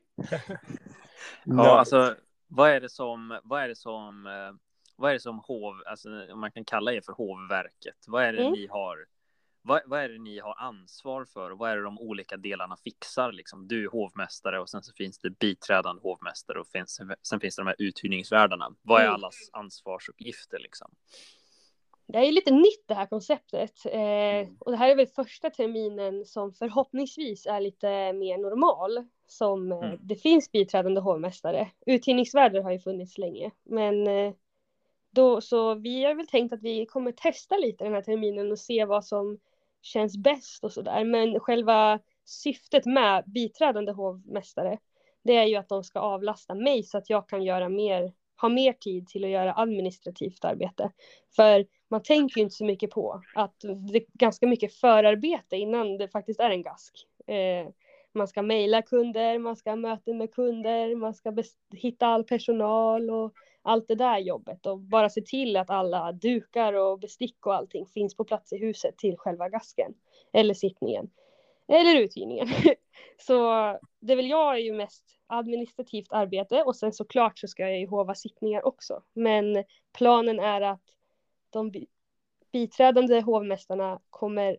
Ja, 1.44 1.78
alltså 1.78 2.16
vad 2.48 2.70
är 2.70 2.80
det 2.80 2.88
som, 2.88 3.40
vad 3.44 3.62
är 3.62 3.68
det 3.68 3.76
som, 3.76 4.26
eh, 4.26 4.52
vad 4.96 5.10
är 5.10 5.14
det 5.14 5.20
som 5.20 5.38
hov, 5.38 5.82
alltså 5.86 6.32
om 6.32 6.40
man 6.40 6.52
kan 6.52 6.64
kalla 6.64 6.92
er 6.92 7.00
för 7.00 7.12
hovverket, 7.12 7.96
vad 8.06 8.24
är 8.24 8.32
det 8.32 8.40
Mm. 8.40 8.52
ni 8.52 8.66
har, 8.66 9.06
vad, 9.62 9.82
vad 9.86 10.00
är 10.00 10.08
det 10.08 10.18
ni 10.18 10.38
har 10.38 10.54
ansvar 10.58 11.24
för 11.24 11.50
och 11.50 11.58
vad 11.58 11.70
är 11.70 11.76
det 11.76 11.82
de 11.82 11.98
olika 11.98 12.36
delarna 12.36 12.76
fixar 12.76 13.32
liksom? 13.32 13.68
Du 13.68 13.84
är 13.84 13.88
hovmästare 13.88 14.60
och 14.60 14.70
sen 14.70 14.82
så 14.82 14.92
finns 14.92 15.18
det 15.18 15.30
biträdande 15.30 16.02
hovmästare 16.02 16.60
och 16.60 16.68
finns, 16.68 17.00
sen 17.22 17.40
finns 17.40 17.56
det 17.56 17.62
de 17.62 17.66
här 17.66 17.76
uthyrningsvärdarna. 17.78 18.74
Vad 18.82 19.00
är 19.00 19.04
Mm. 19.04 19.14
allas 19.14 19.50
ansvarsuppgifter 19.52 20.58
liksom? 20.58 20.90
Det 22.12 22.18
är 22.18 22.32
lite 22.32 22.50
nytt 22.50 22.84
det 22.86 22.94
här 22.94 23.06
konceptet. 23.06 23.86
Eh, 23.86 24.52
och 24.58 24.70
det 24.70 24.76
här 24.76 24.88
är 24.90 24.96
väl 24.96 25.06
första 25.06 25.50
terminen 25.50 26.24
som 26.24 26.52
förhoppningsvis 26.52 27.46
är 27.46 27.60
lite 27.60 28.12
mer 28.12 28.38
normal. 28.38 29.06
Som 29.26 29.72
eh, 29.72 29.78
Mm. 29.78 29.98
det 30.02 30.16
finns 30.16 30.52
biträdande 30.52 31.00
hovmästare. 31.00 31.68
Uthyrningsvärdar 31.86 32.62
har 32.62 32.70
ju 32.70 32.78
funnits 32.78 33.18
länge. 33.18 33.50
Men 33.64 34.06
eh, 34.06 34.32
då, 35.10 35.40
så 35.40 35.74
vi 35.74 36.04
har 36.04 36.14
väl 36.14 36.26
tänkt 36.26 36.52
att 36.52 36.62
vi 36.62 36.86
kommer 36.86 37.12
testa 37.12 37.56
lite 37.56 37.84
den 37.84 37.94
här 37.94 38.02
terminen 38.02 38.52
och 38.52 38.58
se 38.58 38.84
vad 38.84 39.04
som 39.04 39.38
känns 39.82 40.16
bäst 40.16 40.64
och 40.64 40.72
sådär. 40.72 41.04
Men 41.04 41.40
själva 41.40 41.98
syftet 42.24 42.86
med 42.86 43.24
biträdande 43.26 43.92
hovmästare 43.92 44.78
det 45.22 45.36
är 45.36 45.44
ju 45.44 45.56
att 45.56 45.68
de 45.68 45.84
ska 45.84 46.00
avlasta 46.00 46.54
mig 46.54 46.82
så 46.82 46.98
att 46.98 47.10
jag 47.10 47.28
kan 47.28 47.42
göra 47.42 47.68
mer, 47.68 48.12
ha 48.40 48.48
mer 48.48 48.72
tid 48.72 49.06
till 49.06 49.24
att 49.24 49.30
göra 49.30 49.54
administrativt 49.56 50.44
arbete. 50.44 50.90
För 51.36 51.66
man 51.90 52.02
tänker 52.02 52.38
ju 52.38 52.42
inte 52.42 52.56
så 52.56 52.64
mycket 52.64 52.90
på 52.90 53.22
att 53.34 53.60
det 53.92 53.98
är 53.98 54.04
ganska 54.12 54.46
mycket 54.46 54.74
förarbete 54.74 55.56
innan 55.56 55.98
det 55.98 56.08
faktiskt 56.08 56.40
är 56.40 56.50
en 56.50 56.62
gask. 56.62 57.06
Eh, 57.26 57.68
man 58.14 58.28
ska 58.28 58.42
mejla 58.42 58.82
kunder, 58.82 59.38
man 59.38 59.56
ska 59.56 59.70
ha 59.70 59.76
möten 59.76 60.18
med 60.18 60.34
kunder, 60.34 60.96
man 60.96 61.14
ska 61.14 61.34
hitta 61.72 62.06
all 62.06 62.24
personal 62.24 63.10
och 63.10 63.32
allt 63.62 63.88
det 63.88 63.94
där 63.94 64.18
jobbet 64.18 64.66
och 64.66 64.78
bara 64.78 65.10
se 65.10 65.20
till 65.20 65.56
att 65.56 65.70
alla 65.70 66.12
dukar 66.12 66.72
och 66.72 66.98
bestick 66.98 67.46
och 67.46 67.54
allting 67.54 67.86
finns 67.86 68.16
på 68.16 68.24
plats 68.24 68.52
i 68.52 68.58
huset 68.58 68.98
till 68.98 69.16
själva 69.16 69.48
gasken 69.48 69.94
eller 70.32 70.54
sittningen 70.54 71.10
eller 71.68 72.00
uthyrningen. 72.00 72.48
Så 73.18 73.78
det 74.00 74.14
vill 74.14 74.30
jag 74.30 74.54
är 74.54 74.58
ju 74.58 74.72
mest 74.72 75.18
administrativt 75.26 76.12
arbete 76.12 76.62
och 76.62 76.76
sen 76.76 76.92
såklart 76.92 77.38
så 77.38 77.48
ska 77.48 77.62
jag 77.62 77.80
ju 77.80 77.86
hova 77.86 78.14
sittningar 78.14 78.66
också. 78.66 79.02
Men 79.12 79.64
planen 79.92 80.40
är 80.40 80.60
att 80.60 80.82
de 81.50 81.72
biträdande 82.52 83.20
hovmästarna 83.20 84.00
kommer 84.10 84.58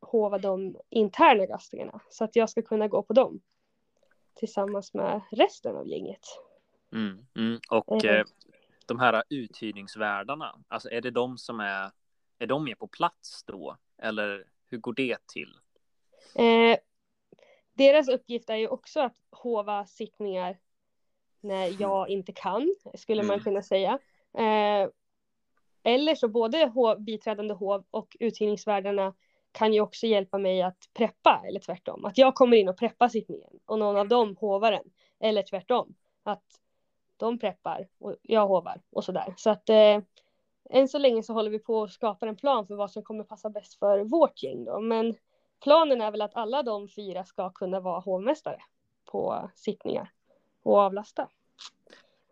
hova 0.00 0.38
de 0.38 0.76
interna 0.88 1.46
gastningarna 1.46 2.00
så 2.10 2.24
att 2.24 2.36
jag 2.36 2.50
ska 2.50 2.62
kunna 2.62 2.88
gå 2.88 3.02
på 3.02 3.12
dem 3.12 3.40
tillsammans 4.34 4.94
med 4.94 5.20
resten 5.30 5.76
av 5.76 5.88
gänget. 5.88 6.24
Mm, 6.92 7.26
mm. 7.36 7.60
Och 7.70 8.04
eh, 8.04 8.24
de 8.86 8.98
här 8.98 9.22
uthyrningsvärdarna, 9.28 10.58
alltså 10.68 10.90
är 10.90 11.00
det 11.00 11.10
de 11.10 11.38
som 11.38 11.60
är, 11.60 11.90
är 12.38 12.46
de 12.46 12.64
med 12.64 12.78
på 12.78 12.86
plats 12.86 13.44
då? 13.46 13.76
Eller 13.98 14.44
hur 14.68 14.78
går 14.78 14.94
det 14.94 15.26
till? 15.26 15.54
Eh, 16.34 16.78
deras 17.76 18.08
uppgift 18.08 18.50
är 18.50 18.56
ju 18.56 18.68
också 18.68 19.00
att 19.00 19.16
hova 19.30 19.86
sittningar 19.86 20.58
när 21.40 21.82
jag 21.82 22.08
inte 22.08 22.32
kan, 22.32 22.74
skulle 22.94 23.22
man 23.22 23.34
mm. 23.34 23.44
kunna 23.44 23.62
säga. 23.62 23.98
Eh, 24.38 24.88
eller 25.82 26.14
så 26.14 26.28
både 26.28 26.66
hov, 26.66 27.00
biträdande 27.00 27.54
hov 27.54 27.84
och 27.90 28.16
uthyrningsvärdarna 28.20 29.14
kan 29.52 29.74
ju 29.74 29.80
också 29.80 30.06
hjälpa 30.06 30.38
mig 30.38 30.62
att 30.62 30.88
preppa 30.94 31.42
eller 31.48 31.60
tvärtom. 31.60 32.04
Att 32.04 32.18
jag 32.18 32.34
kommer 32.34 32.56
in 32.56 32.68
och 32.68 32.78
preppar 32.78 33.08
sittningen 33.08 33.50
och 33.66 33.78
någon 33.78 33.96
av 33.96 34.08
dem 34.08 34.36
hovar 34.36 34.72
den. 34.72 34.90
Eller 35.20 35.42
tvärtom. 35.42 35.94
Att 36.22 36.44
de 37.16 37.38
preppar 37.38 37.88
och 37.98 38.16
jag 38.22 38.46
hovar 38.46 38.80
och 38.90 39.04
sådär. 39.04 39.34
Så 39.36 39.50
att 39.50 39.68
eh, 39.68 40.00
än 40.70 40.88
så 40.88 40.98
länge 40.98 41.22
så 41.22 41.32
håller 41.32 41.50
vi 41.50 41.58
på 41.58 41.82
att 41.82 41.92
skapa 41.92 42.28
en 42.28 42.36
plan 42.36 42.66
för 42.66 42.74
vad 42.74 42.90
som 42.90 43.02
kommer 43.02 43.24
passa 43.24 43.50
bäst 43.50 43.78
för 43.78 44.04
vårt 44.04 44.42
gäng 44.42 44.64
då. 44.64 44.80
Men 44.80 45.14
planen 45.62 46.00
är 46.00 46.10
väl 46.10 46.22
att 46.22 46.36
alla 46.36 46.62
de 46.62 46.88
fyra 46.88 47.24
ska 47.24 47.50
kunna 47.50 47.80
vara 47.80 48.00
hovmästare 48.00 48.62
på 49.04 49.50
sittningar 49.54 50.10
och 50.62 50.78
avlasta. 50.78 51.28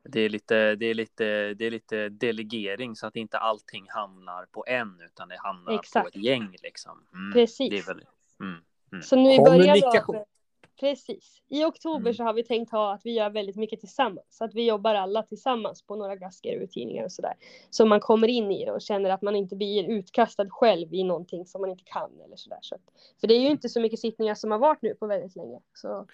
Det 0.09 0.21
är, 0.21 0.29
lite, 0.29 0.75
det, 0.75 0.87
är 0.87 0.95
lite, 0.95 1.55
det 1.55 1.67
är 1.67 1.71
lite 1.71 2.09
delegering 2.09 2.97
så 2.97 3.07
att 3.07 3.17
inte 3.17 3.39
allting 3.39 3.87
hamnar 3.91 4.47
på 4.47 4.65
en 4.69 5.01
utan 5.01 5.29
det 5.29 5.39
hamnar 5.39 5.73
Exakt. 5.73 6.05
på 6.05 6.09
ett 6.09 6.25
gäng. 6.25 6.57
Liksom. 6.63 7.07
Mm, 7.13 7.33
Precis. 7.33 7.71
Det 7.71 7.79
är 7.79 7.95
väl, 7.95 8.07
mm, 8.41 8.61
mm. 8.93 9.03
Så 9.03 9.17
nu 9.17 9.33
i 9.33 9.39
början 9.39 10.05
av, 10.09 10.25
Precis. 10.81 11.43
I 11.49 11.65
oktober 11.65 12.01
mm. 12.01 12.15
så 12.15 12.25
har 12.25 12.33
vi 12.33 12.45
tänkt 12.45 12.73
ha 12.73 12.95
att 12.95 13.01
vi 13.05 13.13
gör 13.13 13.31
väldigt 13.31 13.57
mycket 13.57 13.81
tillsammans. 13.81 14.27
Så 14.31 14.45
att 14.45 14.55
vi 14.55 14.67
jobbar 14.67 14.95
alla 14.95 15.23
tillsammans 15.23 15.83
på 15.83 15.97
några 15.97 16.17
gasker 16.17 16.63
och 16.63 16.71
tidningar 16.71 17.05
och 17.05 17.13
sådär. 17.13 17.35
Så 17.71 17.87
man 17.87 18.01
kommer 18.01 18.29
in 18.29 18.51
i 18.51 18.65
det 18.65 18.73
och 18.73 18.83
känner 18.83 19.11
att 19.11 19.23
man 19.23 19.37
inte 19.37 19.57
blir 19.57 19.85
utkastad 19.85 20.51
själv 20.51 20.95
i 20.95 21.05
någonting 21.05 21.47
som 21.47 21.61
man 21.61 21.71
inte 21.71 21.85
kan 21.85 22.21
eller 22.25 22.37
sådär. 22.37 22.59
Så 22.63 22.77
för 23.21 23.27
det 23.27 23.35
är 23.35 23.41
ju 23.41 23.49
inte 23.49 23.69
så 23.69 23.81
mycket 23.81 24.01
sittningar 24.01 24.35
som 24.35 24.51
har 24.51 24.59
varit 24.59 24.83
nu 24.83 24.95
på 24.95 25.07
väldigt 25.07 25.37
länge. 25.37 25.61
Så, 25.75 26.07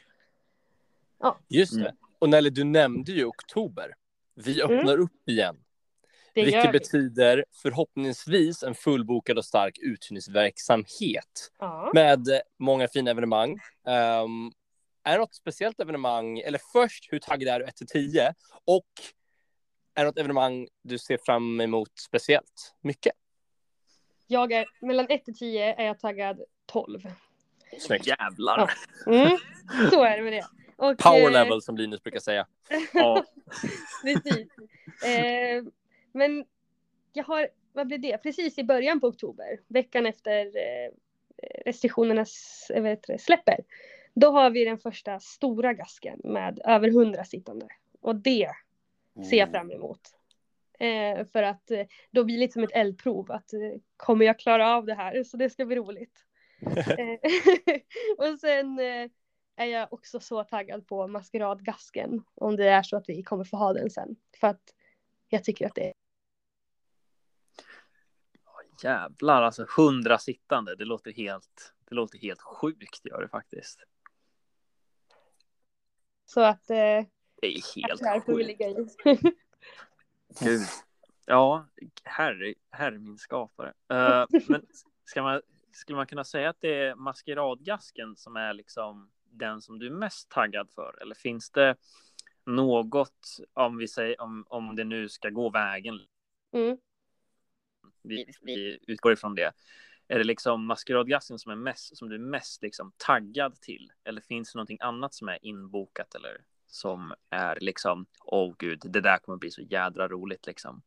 ja. 1.18 1.38
Just 1.48 1.74
det. 1.74 1.80
Mm. 1.80 1.96
Och 2.18 2.28
Nelly, 2.28 2.50
du 2.50 2.64
nämnde 2.64 3.12
ju 3.12 3.24
oktober. 3.24 3.94
Vi 4.34 4.60
mm. 4.60 4.78
öppnar 4.78 4.94
mm. 4.94 5.04
upp 5.04 5.28
igen. 5.28 5.56
Det 6.44 6.44
vilket 6.44 6.72
betyder 6.72 7.44
förhoppningsvis 7.62 8.62
en 8.62 8.74
fullbokad 8.74 9.38
och 9.38 9.44
stark 9.44 9.78
uthyrningsverksamhet 9.78 11.50
ja. 11.58 11.90
med 11.94 12.28
många 12.58 12.88
fina 12.88 13.10
evenemang. 13.10 13.50
Um, 13.86 14.52
är 15.04 15.12
det 15.12 15.18
något 15.18 15.34
speciellt 15.34 15.80
evenemang, 15.80 16.38
eller 16.38 16.60
först 16.72 17.12
hur 17.12 17.18
taggad 17.18 17.48
är 17.48 17.60
du 17.60 17.66
1 17.66 17.76
till 17.76 17.86
10 17.86 18.34
och 18.64 18.86
är 19.94 20.02
det 20.02 20.08
något 20.08 20.18
evenemang 20.18 20.68
du 20.82 20.98
ser 20.98 21.18
fram 21.24 21.60
emot 21.60 21.98
speciellt 21.98 22.74
mycket? 22.80 23.12
Jag 24.26 24.52
är 24.52 24.66
mellan 24.80 25.06
1 25.08 25.24
till 25.24 25.38
10 25.38 25.74
är 25.74 25.86
jag 25.86 25.98
taggad 25.98 26.40
12. 26.66 27.00
Snyggt. 27.78 28.06
Jävlar. 28.06 28.70
Ja. 29.06 29.12
Mm, 29.12 29.38
så 29.90 30.04
är 30.04 30.16
det 30.16 30.22
med 30.22 30.32
det. 30.32 30.46
Och, 30.76 30.98
Power 30.98 31.26
eh, 31.26 31.30
level 31.32 31.62
som 31.62 31.76
Linus 31.76 32.02
brukar 32.02 32.20
säga. 32.20 32.46
ja. 32.92 33.24
Precis. 34.02 34.48
Eh, 35.04 35.64
men 36.12 36.44
jag 37.12 37.24
har, 37.24 37.48
vad 37.72 37.86
blir 37.86 37.98
det, 37.98 38.18
precis 38.18 38.58
i 38.58 38.64
början 38.64 39.00
på 39.00 39.06
oktober, 39.06 39.60
veckan 39.68 40.06
efter 40.06 40.46
eh, 40.46 40.90
restriktionerna 41.64 42.24
släpper, 43.18 43.64
då 44.14 44.30
har 44.30 44.50
vi 44.50 44.64
den 44.64 44.78
första 44.78 45.20
stora 45.20 45.74
gasken 45.74 46.20
med 46.24 46.60
över 46.64 46.90
hundra 46.90 47.24
sittande. 47.24 47.68
Och 48.00 48.16
det 48.16 48.50
ser 49.30 49.36
jag 49.36 49.50
fram 49.50 49.70
emot. 49.70 50.00
Eh, 50.78 51.26
för 51.26 51.42
att 51.42 51.70
eh, 51.70 51.86
då 52.10 52.24
blir 52.24 52.36
det 52.36 52.40
lite 52.40 52.52
som 52.52 52.62
ett 52.62 52.72
eldprov, 52.72 53.32
att 53.32 53.52
eh, 53.52 53.60
kommer 53.96 54.26
jag 54.26 54.38
klara 54.38 54.76
av 54.76 54.86
det 54.86 54.94
här? 54.94 55.24
Så 55.24 55.36
det 55.36 55.50
ska 55.50 55.64
bli 55.64 55.76
roligt. 55.76 56.24
Eh, 56.76 57.18
och 58.18 58.38
sen 58.38 58.78
eh, 58.78 59.10
är 59.56 59.66
jag 59.66 59.92
också 59.92 60.20
så 60.20 60.44
taggad 60.44 60.86
på 60.86 61.06
maskeradgasken, 61.06 62.22
om 62.34 62.56
det 62.56 62.68
är 62.68 62.82
så 62.82 62.96
att 62.96 63.08
vi 63.08 63.22
kommer 63.22 63.44
få 63.44 63.56
ha 63.56 63.72
den 63.72 63.90
sen. 63.90 64.16
För 64.40 64.46
att 64.46 64.62
jag 65.28 65.44
tycker 65.44 65.66
att 65.66 65.74
det 65.74 65.88
är 65.88 65.92
jävlar, 68.84 69.42
alltså 69.42 69.66
hundra 69.76 70.18
sittande. 70.18 70.76
Det 70.76 70.84
låter 70.84 71.12
helt, 71.12 71.74
det 71.88 71.94
låter 71.94 72.18
helt 72.18 72.40
sjukt 72.40 73.04
gör 73.04 73.22
det 73.22 73.28
faktiskt. 73.28 73.80
Så 76.24 76.40
att. 76.40 76.70
Eh, 76.70 77.04
det 77.40 77.46
är 77.46 77.76
helt 77.76 78.02
här 78.02 78.20
sjukt. 78.20 78.38
Vi 78.38 78.44
ligga 78.44 78.68
i. 78.68 78.86
Gud. 80.40 80.60
Ja, 81.26 81.68
herre, 82.04 82.54
herre 82.70 82.98
min 82.98 83.18
skapare. 83.18 83.72
Uh, 83.92 84.40
men 84.48 84.66
ska 85.04 85.22
man, 85.22 85.42
skulle 85.72 85.96
man 85.96 86.06
kunna 86.06 86.24
säga 86.24 86.50
att 86.50 86.60
det 86.60 86.74
är 86.74 86.94
maskeradgasken 86.94 88.16
som 88.16 88.36
är 88.36 88.54
liksom 88.54 89.10
den 89.24 89.62
som 89.62 89.78
du 89.78 89.86
är 89.86 89.90
mest 89.90 90.28
taggad 90.28 90.70
för? 90.70 90.98
Eller 91.02 91.14
finns 91.14 91.50
det 91.50 91.76
något, 92.46 93.38
om 93.52 93.76
vi 93.76 93.88
säger 93.88 94.20
om, 94.20 94.44
om 94.48 94.76
det 94.76 94.84
nu 94.84 95.08
ska 95.08 95.30
gå 95.30 95.50
vägen? 95.50 96.00
Mm 96.52 96.78
vi, 98.02 98.26
vi 98.42 98.78
utgår 98.86 99.12
ifrån 99.12 99.34
det. 99.34 99.52
Är 100.08 100.18
det 100.18 100.24
liksom 100.24 100.66
maskeradgassen 100.66 101.38
som, 101.38 101.52
är 101.52 101.56
mest, 101.56 101.96
som 101.96 102.08
du 102.08 102.14
är 102.14 102.18
mest 102.18 102.62
liksom 102.62 102.92
taggad 102.96 103.60
till? 103.60 103.92
Eller 104.04 104.20
finns 104.20 104.52
det 104.52 104.56
någonting 104.56 104.78
annat 104.80 105.14
som 105.14 105.28
är 105.28 105.38
inbokat 105.42 106.14
eller 106.14 106.40
som 106.66 107.14
är 107.30 107.58
liksom, 107.60 108.06
åh 108.24 108.50
oh, 108.50 108.54
gud, 108.58 108.80
det 108.84 109.00
där 109.00 109.18
kommer 109.18 109.38
bli 109.38 109.50
så 109.50 109.62
jädra 109.62 110.08
roligt 110.08 110.46
liksom? 110.46 110.82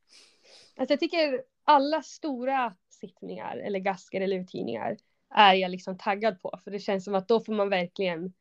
Alltså 0.76 0.94
jag 0.94 1.00
tycker 1.00 1.44
alla 1.64 2.02
stora 2.02 2.76
sittningar 2.90 3.58
eller 3.58 3.80
gasker 3.80 4.22
eller 4.22 4.38
uthyrningar 4.38 4.98
är 5.36 5.54
jag 5.54 5.72
liksom 5.72 5.98
taggad 5.98 6.42
på. 6.42 6.60
För 6.64 6.72
det 6.72 6.80
känns 6.80 7.04
som 7.04 7.16
att 7.16 7.28
då 7.28 7.40
får 7.40 7.54
man 7.54 7.70
verkligen 7.70 8.34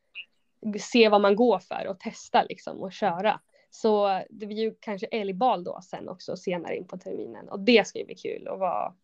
se 0.81 1.09
vad 1.09 1.21
man 1.21 1.37
går 1.37 1.59
för 1.59 1.87
och 1.87 2.01
testa 2.01 2.43
liksom 2.43 2.81
och 2.81 2.93
köra. 2.93 3.41
Så 3.75 4.23
det 4.31 4.47
blir 4.47 4.59
ju 4.59 4.75
kanske 4.81 5.07
älgbal 5.07 5.65
då 5.65 5.81
sen 5.83 6.09
också 6.09 6.37
senare 6.37 6.77
in 6.77 6.87
på 6.87 6.99
terminen 6.99 7.49
och 7.49 7.61
det 7.61 7.87
ska 7.87 7.99
ju 7.99 8.05
bli 8.05 8.15
kul 8.15 8.49
och 8.49 8.59
vara 8.59 8.95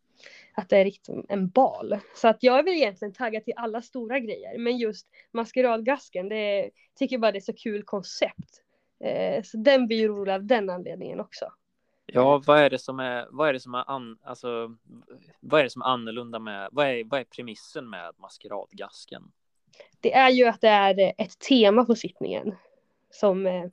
att 0.55 0.69
det 0.69 0.77
är 0.77 0.85
riktigt 0.85 1.25
en 1.29 1.49
bal. 1.49 1.99
Så 2.15 2.29
att 2.29 2.43
jag 2.43 2.59
är 2.59 2.63
väl 2.63 2.75
egentligen 2.75 3.15
taggad 3.15 3.45
till 3.45 3.55
alla 3.57 3.83
stora 3.83 4.19
grejer 4.21 4.59
men 4.59 4.79
just 4.79 5.09
maskeradgasken 5.33 6.29
det 6.29 6.71
tycker 6.99 7.19
bara 7.19 7.33
det 7.33 7.39
är 7.39 7.41
så 7.41 7.53
kul 7.53 7.83
koncept. 7.83 8.63
Eh, 9.05 9.43
så 9.43 9.57
den 9.57 9.87
blir 9.87 9.97
ju 9.97 10.09
rolig 10.09 10.33
av 10.33 10.45
den 10.45 10.71
anledningen 10.71 11.21
också. 11.21 11.53
Ja, 12.07 12.43
vad 12.47 12.59
är 12.59 12.71
det 12.71 12.79
som 12.79 13.01
är, 13.01 13.27
vad 13.31 13.49
är 13.49 13.53
det 13.53 13.61
som 13.61 13.75
är, 13.75 13.91
an, 13.91 14.19
alltså, 14.23 14.77
vad 15.41 15.61
är 15.61 15.65
det 15.65 15.71
som 15.71 15.83
är 15.83 15.87
annorlunda 15.87 16.39
med, 16.39 16.69
vad 16.73 16.87
är, 16.87 17.05
vad 17.05 17.21
är 17.21 17.25
premissen 17.25 17.91
med 17.91 18.15
maskeradgasken? 18.19 19.23
Det 20.01 20.15
är 20.15 20.31
ju 20.31 20.45
att 20.45 20.61
det 20.61 20.69
är 20.69 21.15
ett 21.19 21.39
tema 21.39 21.85
på 21.85 21.95
sittningen 21.95 22.55
som 23.11 23.47
eh, 23.47 23.65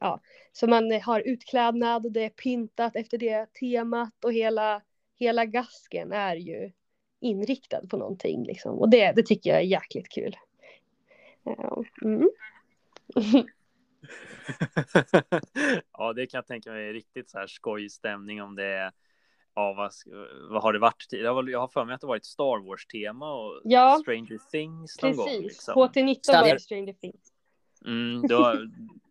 ja, 0.00 0.20
så 0.52 0.66
man 0.66 1.00
har 1.02 1.20
utklädnad 1.20 2.06
och 2.06 2.12
det 2.12 2.24
är 2.24 2.30
pyntat 2.30 2.96
efter 2.96 3.18
det 3.18 3.52
temat 3.52 4.24
och 4.24 4.32
hela, 4.32 4.82
hela 5.14 5.44
gasken 5.44 6.12
är 6.12 6.36
ju 6.36 6.72
inriktad 7.20 7.86
på 7.86 7.96
någonting 7.96 8.44
liksom. 8.44 8.78
Och 8.78 8.90
det, 8.90 9.12
det 9.12 9.22
tycker 9.22 9.50
jag 9.50 9.58
är 9.58 9.64
jäkligt 9.64 10.08
kul. 10.08 10.36
Mm. 12.04 12.30
ja, 15.92 16.12
det 16.12 16.26
kan 16.26 16.38
jag 16.38 16.46
tänka 16.46 16.70
mig 16.70 16.92
riktigt 16.92 17.30
så 17.30 17.38
här 17.38 17.46
skojstämning 17.46 18.42
om 18.42 18.54
det 18.54 18.64
är 18.64 18.92
Ja, 19.58 19.74
vad, 19.76 19.92
vad 20.50 20.62
har 20.62 20.72
det 20.72 20.78
varit? 20.78 21.06
Jag 21.10 21.60
har 21.60 21.68
för 21.68 21.84
mig 21.84 21.94
att 21.94 22.00
det 22.00 22.06
varit 22.06 22.24
Star 22.24 22.66
Wars-tema 22.68 23.32
och 23.32 23.60
ja, 23.64 23.98
Stranger 24.02 24.38
Things 24.50 25.02
någon 25.02 25.12
precis. 25.12 25.34
gång. 25.34 25.42
Liksom. 25.42 25.74
HT19 25.74 26.50
var 26.50 26.58
Stranger 26.58 26.92
Things. 26.92 27.32
Mm, 27.86 28.22
då, 28.22 28.56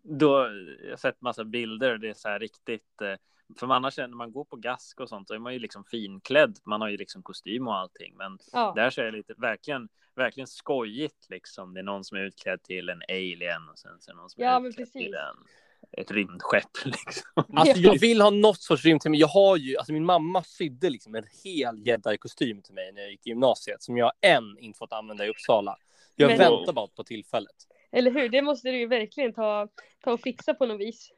då, 0.08 0.50
jag 0.84 0.90
har 0.90 0.98
sett 0.98 1.22
massa 1.22 1.44
bilder, 1.44 1.98
det 1.98 2.10
är 2.10 2.14
så 2.14 2.30
här 2.30 2.40
riktigt, 2.40 3.02
eh, 3.02 3.16
för 3.60 3.74
annars 3.74 3.98
när 3.98 4.08
man 4.08 4.32
går 4.32 4.46
på 4.46 4.56
gask 4.56 5.00
och 5.00 5.10
sånt 5.10 5.28
så 5.28 5.34
är 5.34 5.40
man 5.40 5.54
ju 5.54 5.60
liksom 5.60 5.84
finklädd, 5.84 6.60
man 6.66 6.82
har 6.82 6.90
ju 6.90 6.98
liksom 6.98 7.24
kostym 7.24 7.68
och 7.68 7.76
allting, 7.76 8.16
men 8.18 8.38
ja. 8.52 8.74
där 8.76 8.90
så 8.90 9.02
är 9.02 9.06
det 9.06 9.12
lite, 9.12 9.34
verkligen, 9.38 9.90
verkligen 10.16 10.48
skojigt 10.48 11.30
liksom. 11.30 11.74
Det 11.74 11.80
är 11.80 11.84
någon 11.84 12.04
som 12.04 12.18
är 12.18 12.22
utklädd 12.22 12.64
till 12.64 12.90
en 12.90 13.02
alien 13.10 13.70
och 13.70 13.80
sen 13.80 13.92
så 14.00 14.12
är 14.12 14.16
det 14.16 14.22
någon 14.22 14.30
som 14.30 14.44
ja, 14.44 14.60
är 14.60 14.68
utklädd 14.68 14.92
till 14.92 15.14
en 15.14 15.46
ett 15.92 16.12
rymdskepp. 16.12 16.70
Liksom. 16.86 17.44
Alltså 17.54 17.78
jag 17.78 18.00
vill 18.00 18.22
ha 18.22 18.30
något 18.30 18.62
sorts 18.62 18.86
rymdtema. 18.86 19.16
Jag 19.16 19.28
har 19.28 19.58
ju, 19.58 19.78
alltså 19.78 19.94
min 19.94 20.06
mamma 20.06 20.44
sydde 20.44 20.90
liksom 20.90 21.16
en 21.16 21.24
hel 21.44 21.88
jedi-kostym 21.88 22.62
till 22.62 22.74
mig 22.74 22.92
när 22.92 23.02
jag 23.02 23.12
gick 23.12 23.28
i 23.28 23.30
gymnasiet 23.30 23.84
som 23.84 23.98
jag 23.98 24.12
än 24.22 24.58
inte 24.60 24.78
fått 24.78 24.94
använda 24.94 25.26
i 25.26 25.30
Uppsala. 25.30 25.78
Jag 26.16 26.28
Men... 26.28 26.38
väntar 26.38 26.74
bara 26.74 26.88
på 26.88 27.04
tillfället. 27.04 27.56
Eller 27.92 28.12
hur? 28.12 28.30
Det 28.30 28.42
måste 28.42 28.70
du 28.72 28.78
ju 28.78 28.88
verkligen 28.88 29.34
ta, 29.34 29.68
ta 30.04 30.12
och 30.14 30.22
fixa 30.22 30.54
på 30.54 30.66
något 30.66 30.80
vis. 30.80 31.12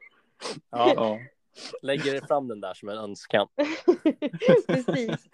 Ja, 0.70 0.92
Ja. 0.96 1.18
lägger 1.82 2.26
fram 2.26 2.48
den 2.48 2.60
där 2.60 2.74
som 2.74 2.88
en 2.88 2.96
önskan. 2.98 3.48
Precis. 4.66 5.28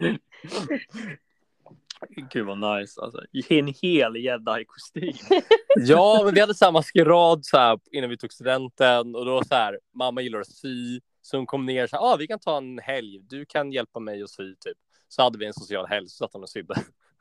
Gud 2.32 2.46
vad 2.46 2.78
nice 2.78 3.00
alltså. 3.00 3.20
En 3.48 3.66
hel 3.82 4.16
jedi-kostym. 4.16 5.12
Ja, 5.78 6.20
men 6.24 6.34
vi 6.34 6.40
hade 6.40 6.54
samma 6.54 6.72
maskerad 6.78 7.44
så 7.44 7.56
här 7.58 7.78
innan 7.92 8.10
vi 8.10 8.16
tog 8.18 8.32
studenten 8.32 9.14
och 9.14 9.26
då 9.26 9.44
så 9.44 9.54
här, 9.54 9.80
mamma 9.94 10.20
gillar 10.20 10.40
att 10.40 10.46
sy, 10.52 11.00
så 11.22 11.36
hon 11.36 11.46
kom 11.46 11.66
ner 11.66 11.86
så 11.86 11.96
här, 11.96 12.02
ah, 12.12 12.16
vi 12.16 12.26
kan 12.26 12.38
ta 12.38 12.56
en 12.56 12.78
helg, 12.78 13.18
du 13.22 13.44
kan 13.46 13.72
hjälpa 13.72 14.00
mig 14.00 14.22
att 14.22 14.30
sy 14.30 14.54
typ. 14.54 14.78
Så 15.08 15.22
hade 15.22 15.38
vi 15.38 15.46
en 15.46 15.54
social 15.54 15.86
helg, 15.86 16.08
så 16.08 16.16
satt 16.16 16.32
hon 16.32 16.42
och 16.42 16.48
sydde. 16.48 16.74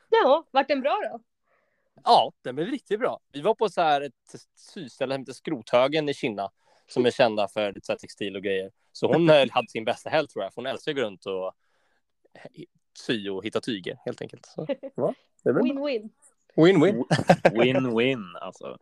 Ja, 0.10 0.46
vart 0.52 0.68
den 0.68 0.82
bra 0.82 1.00
då? 1.12 1.20
Ja, 2.04 2.32
den 2.42 2.56
blev 2.56 2.68
riktigt 2.68 3.00
bra. 3.00 3.20
Vi 3.32 3.42
var 3.42 3.56
på 3.56 3.70
så 3.70 3.82
här 3.82 4.02
ett 4.02 4.36
syställe 4.56 5.14
som 5.14 5.22
heter 5.22 5.34
Skrothögen 5.34 6.10
i 6.10 6.14
Kina 6.14 6.52
som 6.88 7.06
är 7.06 7.12
kända 7.12 7.48
för 7.48 7.74
lite 7.74 7.86
så 7.86 7.92
här 7.92 8.00
textil 8.00 8.36
och 8.36 8.44
grejer. 8.44 8.72
Så 8.92 9.14
hon 9.14 9.30
hade 9.52 9.68
sin 9.68 9.86
bästa 9.86 10.10
helg 10.10 10.28
tror 10.28 10.44
jag, 10.44 10.54
för 10.54 10.62
hon 10.62 10.68
älskar 10.68 10.92
att 10.92 10.96
gå 10.96 11.02
runt 11.02 11.26
och 11.26 11.54
sy 12.98 13.30
och 13.30 13.46
hitta 13.46 13.62
tyger 13.62 13.98
helt 14.06 14.22
enkelt. 14.22 14.46
Så, 14.46 14.68
ja. 14.96 15.14
Win-win. 15.44 16.10
Win-win. 16.56 17.04
Win-win 17.44 18.38
alltså. 18.42 18.78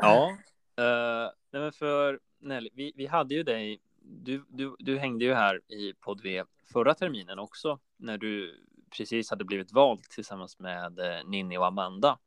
Ja, 0.00 0.36
uh, 0.80 1.30
nej 1.50 1.62
men 1.62 1.72
för 1.72 2.20
Nelly, 2.38 2.70
vi, 2.72 2.92
vi 2.96 3.06
hade 3.06 3.34
ju 3.34 3.42
dig. 3.42 3.80
Du, 4.00 4.44
du, 4.48 4.76
du 4.78 4.98
hängde 4.98 5.24
ju 5.24 5.34
här 5.34 5.72
i 5.72 5.94
podd 6.00 6.20
V 6.22 6.44
förra 6.72 6.94
terminen 6.94 7.38
också 7.38 7.78
när 7.96 8.18
du 8.18 8.60
precis 8.96 9.30
hade 9.30 9.44
blivit 9.44 9.72
vald 9.72 10.02
tillsammans 10.02 10.58
med 10.58 10.98
eh, 10.98 11.24
Ninni 11.24 11.58
och 11.58 11.66
Amanda. 11.66 12.18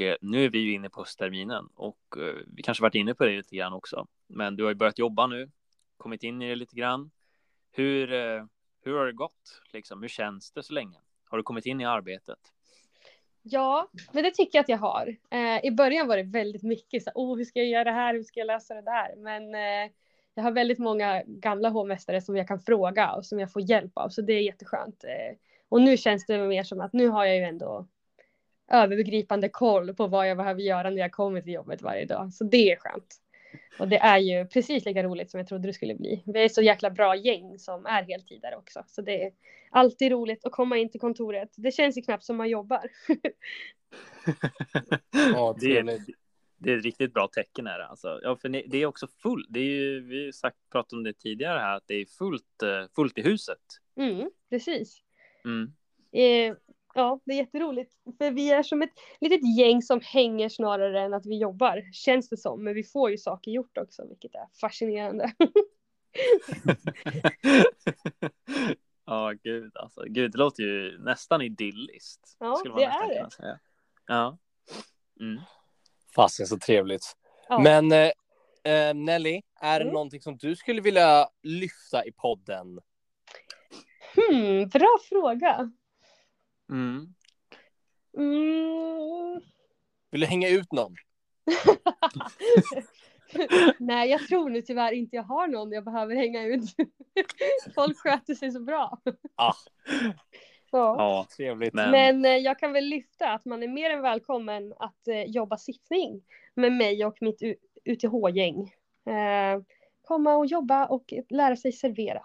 Eh, 0.00 0.16
nu 0.20 0.44
är 0.44 0.48
vi 0.48 0.58
ju 0.58 0.72
inne 0.72 0.90
på 0.90 1.00
höstterminen 1.00 1.68
och 1.74 1.98
eh, 2.16 2.34
vi 2.46 2.62
kanske 2.62 2.82
varit 2.82 2.94
inne 2.94 3.14
på 3.14 3.24
det 3.24 3.36
lite 3.36 3.56
grann 3.56 3.72
också. 3.72 4.06
Men 4.26 4.56
du 4.56 4.62
har 4.62 4.70
ju 4.70 4.74
börjat 4.74 4.98
jobba 4.98 5.26
nu, 5.26 5.50
kommit 5.96 6.22
in 6.22 6.42
i 6.42 6.48
det 6.48 6.56
lite 6.56 6.76
grann. 6.76 7.10
Hur, 7.72 8.12
eh, 8.12 8.44
hur 8.84 8.98
har 8.98 9.06
det 9.06 9.12
gått? 9.12 9.62
Liksom, 9.72 10.02
hur 10.02 10.08
känns 10.08 10.52
det 10.52 10.62
så 10.62 10.72
länge? 10.72 10.98
Har 11.24 11.38
du 11.38 11.42
kommit 11.42 11.66
in 11.66 11.80
i 11.80 11.84
arbetet? 11.84 12.38
Ja, 13.42 13.88
men 14.12 14.24
det 14.24 14.30
tycker 14.30 14.58
jag 14.58 14.62
att 14.62 14.68
jag 14.68 14.78
har. 14.78 15.16
Eh, 15.30 15.64
I 15.64 15.70
början 15.70 16.08
var 16.08 16.16
det 16.16 16.22
väldigt 16.22 16.62
mycket 16.62 17.02
så 17.02 17.10
oh, 17.14 17.36
hur 17.36 17.44
ska 17.44 17.58
jag 17.58 17.68
göra 17.68 17.84
det 17.84 17.90
här, 17.90 18.14
hur 18.14 18.22
ska 18.22 18.40
jag 18.40 18.46
lösa 18.46 18.74
det 18.74 18.82
där? 18.82 19.16
Men 19.16 19.54
eh, 19.54 19.92
jag 20.34 20.42
har 20.42 20.50
väldigt 20.50 20.78
många 20.78 21.22
gamla 21.26 21.68
hovmästare 21.68 22.20
som 22.20 22.36
jag 22.36 22.48
kan 22.48 22.60
fråga 22.60 23.12
och 23.12 23.26
som 23.26 23.40
jag 23.40 23.52
får 23.52 23.62
hjälp 23.62 23.92
av, 23.94 24.08
så 24.08 24.22
det 24.22 24.32
är 24.32 24.42
jätteskönt. 24.42 25.04
Eh, 25.04 25.36
och 25.68 25.82
nu 25.82 25.96
känns 25.96 26.26
det 26.26 26.38
mer 26.38 26.62
som 26.62 26.80
att 26.80 26.92
nu 26.92 27.08
har 27.08 27.24
jag 27.24 27.36
ju 27.36 27.42
ändå 27.42 27.86
övergripande 28.68 29.48
koll 29.48 29.94
på 29.94 30.06
vad 30.06 30.28
jag 30.28 30.36
behöver 30.36 30.60
göra 30.60 30.90
när 30.90 30.98
jag 30.98 31.12
kommer 31.12 31.40
till 31.40 31.52
jobbet 31.52 31.82
varje 31.82 32.04
dag, 32.04 32.32
så 32.32 32.44
det 32.44 32.72
är 32.72 32.76
skönt. 32.76 33.16
Och 33.78 33.88
det 33.88 33.96
är 33.98 34.18
ju 34.18 34.46
precis 34.46 34.84
lika 34.84 35.02
roligt 35.02 35.30
som 35.30 35.38
jag 35.38 35.48
trodde 35.48 35.68
det 35.68 35.72
skulle 35.72 35.94
bli. 35.94 36.22
Vi 36.26 36.44
är 36.44 36.48
så 36.48 36.62
jäkla 36.62 36.90
bra 36.90 37.16
gäng 37.16 37.58
som 37.58 37.86
är 37.86 38.02
heltidare 38.02 38.56
också, 38.56 38.84
så 38.86 39.02
det 39.02 39.24
är 39.24 39.32
alltid 39.70 40.12
roligt 40.12 40.44
att 40.44 40.52
komma 40.52 40.76
in 40.76 40.90
till 40.90 41.00
kontoret. 41.00 41.50
Det 41.56 41.72
känns 41.72 41.98
ju 41.98 42.02
knappt 42.02 42.24
som 42.24 42.36
man 42.36 42.48
jobbar. 42.48 42.90
Ja, 45.32 45.56
det, 45.60 45.78
är, 45.78 45.98
det 46.58 46.72
är 46.72 46.76
ett 46.78 46.84
riktigt 46.84 47.14
bra 47.14 47.28
tecken 47.28 47.66
är 47.66 47.78
det 47.78 47.86
alltså. 47.86 48.20
Ja, 48.22 48.36
för 48.36 48.48
ni- 48.48 48.66
det 48.66 48.78
är 48.82 48.86
också 48.86 49.06
fullt. 49.22 49.46
Det 49.50 49.60
är 49.60 49.64
ju, 49.64 50.00
vi 50.00 50.16
har 50.18 50.24
ju 50.24 50.32
sagt, 50.32 50.56
pratat 50.72 50.92
om 50.92 51.04
det 51.04 51.12
tidigare 51.12 51.58
här, 51.58 51.76
att 51.76 51.84
det 51.86 51.94
är 51.94 52.06
fullt, 52.06 52.62
eh, 52.62 52.88
fullt 52.96 53.18
i 53.18 53.22
huset. 53.22 53.58
Mm, 53.96 54.30
precis. 54.50 55.02
Mm. 55.44 55.72
Eh, 56.12 56.56
ja, 56.98 57.20
det 57.24 57.32
är 57.32 57.36
jätteroligt. 57.36 57.92
För 58.18 58.30
vi 58.30 58.50
är 58.50 58.62
som 58.62 58.82
ett 58.82 58.92
litet 59.20 59.56
gäng 59.58 59.82
som 59.82 60.00
hänger 60.04 60.48
snarare 60.48 61.00
än 61.00 61.14
att 61.14 61.26
vi 61.26 61.38
jobbar, 61.38 61.92
känns 61.92 62.28
det 62.28 62.36
som. 62.36 62.64
Men 62.64 62.74
vi 62.74 62.84
får 62.84 63.10
ju 63.10 63.18
saker 63.18 63.50
gjort 63.50 63.78
också, 63.78 64.08
vilket 64.08 64.34
är 64.34 64.46
fascinerande. 64.60 65.32
ja, 69.06 69.32
gud 69.42 69.76
alltså. 69.76 70.04
Gud, 70.08 70.32
det 70.32 70.38
låter 70.38 70.62
ju 70.62 70.98
nästan 70.98 71.42
idylliskt. 71.42 72.36
Ja, 72.38 72.56
skulle 72.56 72.74
man 72.74 72.80
det 72.80 72.86
är 72.86 73.24
det. 73.24 73.30
Säga. 73.30 73.58
Ja. 74.06 74.38
Mm. 75.20 75.40
Fasen 76.14 76.46
så 76.46 76.58
trevligt. 76.58 77.16
Ja. 77.48 77.58
Men 77.58 77.92
eh, 77.92 78.10
eh, 78.64 78.94
Nelly, 78.94 79.42
är 79.60 79.78
det 79.78 79.84
Mm. 79.84 79.94
någonting 79.94 80.20
som 80.20 80.36
du 80.36 80.56
skulle 80.56 80.80
vilja 80.80 81.28
lyfta 81.42 82.04
i 82.04 82.12
podden? 82.12 82.80
Hmm, 84.14 84.68
bra 84.68 84.96
fråga. 85.08 85.70
Mm. 86.70 87.14
Mm. 88.16 89.40
Vill 90.10 90.20
du 90.20 90.26
hänga 90.26 90.48
ut 90.48 90.72
någon? 90.72 90.94
Nej, 93.78 94.10
jag 94.10 94.20
tror 94.28 94.50
nu 94.50 94.62
tyvärr 94.62 94.92
inte 94.92 95.16
jag 95.16 95.22
har 95.22 95.46
någon 95.46 95.72
jag 95.72 95.84
behöver 95.84 96.14
hänga 96.14 96.42
ut. 96.42 96.64
Folk 97.74 97.98
sköter 97.98 98.34
sig 98.34 98.52
så 98.52 98.60
bra. 98.60 98.98
Ja. 99.36 99.54
Ja, 100.70 101.26
Trevligt. 101.36 101.74
men, 101.74 101.90
Men 101.90 102.24
eh, 102.24 102.36
jag 102.36 102.58
kan 102.58 102.72
väl 102.72 102.84
lyfta 102.84 103.30
att 103.32 103.44
man 103.44 103.62
är 103.62 103.68
mer 103.68 103.90
än 103.90 104.02
välkommen 104.02 104.74
att 104.78 105.08
eh, 105.08 105.22
jobba 105.22 105.56
sittning 105.56 106.22
med 106.54 106.72
mig 106.72 107.04
och 107.04 107.18
mitt 107.20 107.42
UTH-gäng. 107.84 108.60
Eh, 109.06 109.62
komma 110.02 110.36
och 110.36 110.46
jobba 110.46 110.86
och 110.86 111.14
lära 111.30 111.56
sig 111.56 111.72
servera. 111.72 112.22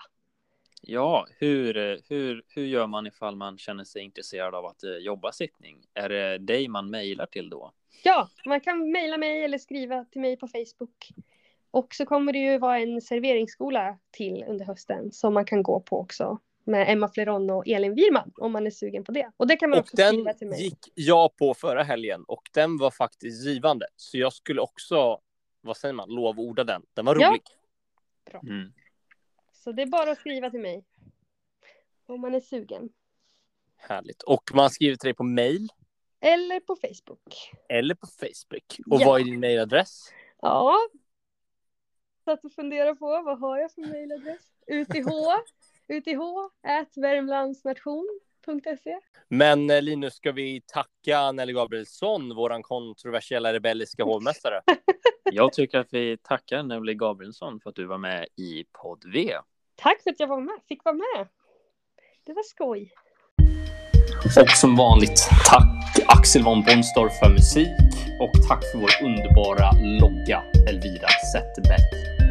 Ja 0.88 1.28
hur, 1.40 2.02
hur, 2.10 2.44
hur 2.48 2.66
gör 2.66 2.88
man 2.88 3.08
ifall 3.08 3.36
man 3.36 3.58
känner 3.58 3.84
sig 3.84 4.02
intresserad 4.02 4.56
av 4.56 4.66
att 4.66 4.84
eh, 4.84 4.92
jobba 4.92 5.32
sittning? 5.32 5.78
Är 5.94 6.10
det 6.10 6.38
dig 6.38 6.68
man 6.68 6.90
mejlar 6.90 7.26
till 7.26 7.50
då? 7.50 7.72
Ja, 8.04 8.30
man 8.46 8.62
kan 8.62 8.92
mejla 8.92 9.18
mig 9.18 9.44
eller 9.44 9.58
skriva 9.58 10.06
till 10.06 10.22
mig 10.22 10.38
på 10.38 10.48
Facebook. 10.48 11.10
Och 11.72 11.88
så 11.96 12.06
kommer 12.06 12.34
det 12.34 12.40
ju 12.40 12.58
vara 12.58 12.80
en 12.80 13.02
serveringsskola 13.02 13.98
till 14.12 14.44
under 14.48 14.66
hösten 14.66 15.12
som 15.12 15.34
man 15.34 15.46
kan 15.46 15.64
gå 15.64 15.80
på 15.80 16.00
också 16.00 16.40
med 16.66 16.90
Emma 16.90 17.08
Fleron 17.10 17.50
och 17.50 17.68
Elin 17.68 17.96
Wirman 17.96 18.32
om 18.38 18.52
man 18.52 18.66
är 18.68 18.72
sugen 18.72 19.04
på 19.04 19.12
det. 19.12 19.32
Och 19.38 19.48
det 19.48 19.56
kan 19.56 19.70
man 19.70 19.80
Och 19.80 19.84
också 19.84 19.96
den 19.98 20.08
skriva 20.14 20.34
till 20.34 20.48
mig. 20.48 20.64
gick 20.64 20.80
jag 20.96 21.36
på 21.38 21.54
förra 21.54 21.84
helgen 21.84 22.24
och 22.28 22.42
den 22.54 22.78
var 22.78 22.92
faktiskt 22.92 23.46
givande. 23.46 23.86
Så 23.96 24.18
jag 24.18 24.34
skulle 24.34 24.62
också, 24.62 25.20
vad 25.62 25.78
säger 25.78 25.94
man, 25.94 26.10
lovorda 26.10 26.64
den. 26.64 26.82
Den 26.94 27.06
var 27.06 27.18
Ja. 27.20 27.30
rolig. 27.30 27.42
Mm. 28.50 28.74
Så 29.64 29.72
det 29.72 29.82
är 29.82 29.86
bara 29.88 30.12
att 30.12 30.20
skriva 30.20 30.50
till 30.50 30.60
mig. 30.60 30.84
Om 32.06 32.22
man 32.22 32.36
är 32.36 32.40
sugen. 32.40 32.90
Härligt. 33.78 34.24
Och 34.24 34.52
man 34.54 34.70
skriver 34.70 34.96
till 34.96 35.08
dig 35.08 35.14
på 35.14 35.24
mail 35.24 35.70
Eller 36.20 36.60
på 36.60 36.76
Facebook. 36.76 37.52
eller 37.70 37.96
på 37.96 38.08
Facebook. 38.08 38.80
Och 38.92 39.02
Ja. 39.02 39.06
vad 39.08 39.22
är 39.22 39.26
din 39.26 39.40
mailadress? 39.40 40.04
Ja. 40.42 40.76
Satt 42.26 42.46
och 42.46 42.52
funderade 42.54 42.96
på 42.96 43.06
vad 43.06 43.40
har 43.40 43.58
jag 43.58 43.72
för 43.72 43.82
mejladress? 43.82 44.42
UTH. 44.68 45.08
UTH 45.88 46.22
at 46.62 46.98
värmlandsnation.se. 46.98 49.00
Men 49.28 49.70
eh, 49.70 49.82
Linus, 49.82 50.14
ska 50.14 50.32
vi 50.32 50.62
tacka 50.68 51.32
Nelly 51.32 51.54
Gabrielsson, 51.54 52.36
våran 52.36 52.64
kontroversiella 52.64 53.54
rebelliska 53.54 54.04
hovmästare? 54.04 54.62
Jag 55.32 55.54
tycker 55.54 55.80
att 55.80 55.94
vi 55.94 56.18
tackar 56.18 56.64
Nelly 56.64 56.94
Gabrielsson 56.94 57.60
för 57.60 57.70
att 57.70 57.76
du 57.76 57.86
var 57.86 57.98
med 57.98 58.28
i 58.36 58.66
podd 58.72 59.04
V. 59.14 59.34
Tack 59.76 60.04
för 60.04 60.10
att 60.10 60.20
jag 60.20 60.28
var 60.28 60.42
med, 60.42 60.60
fick 60.68 60.86
vara 60.86 60.96
med. 60.96 61.28
Det 62.26 62.34
var 62.34 62.44
skoj. 62.44 62.92
Och 64.42 64.50
som 64.50 64.76
vanligt, 64.76 65.30
tack 65.46 66.06
Axel 66.08 66.44
von 66.44 66.64
Bonstorff 66.64 67.20
för 67.20 67.30
musik 67.30 67.68
och 68.22 68.48
tack 68.48 68.64
för 68.72 68.78
vår 68.78 69.06
underbara 69.08 69.72
logga 70.02 70.44
Elvira 70.70 71.08
Zetterberg. 71.32 72.23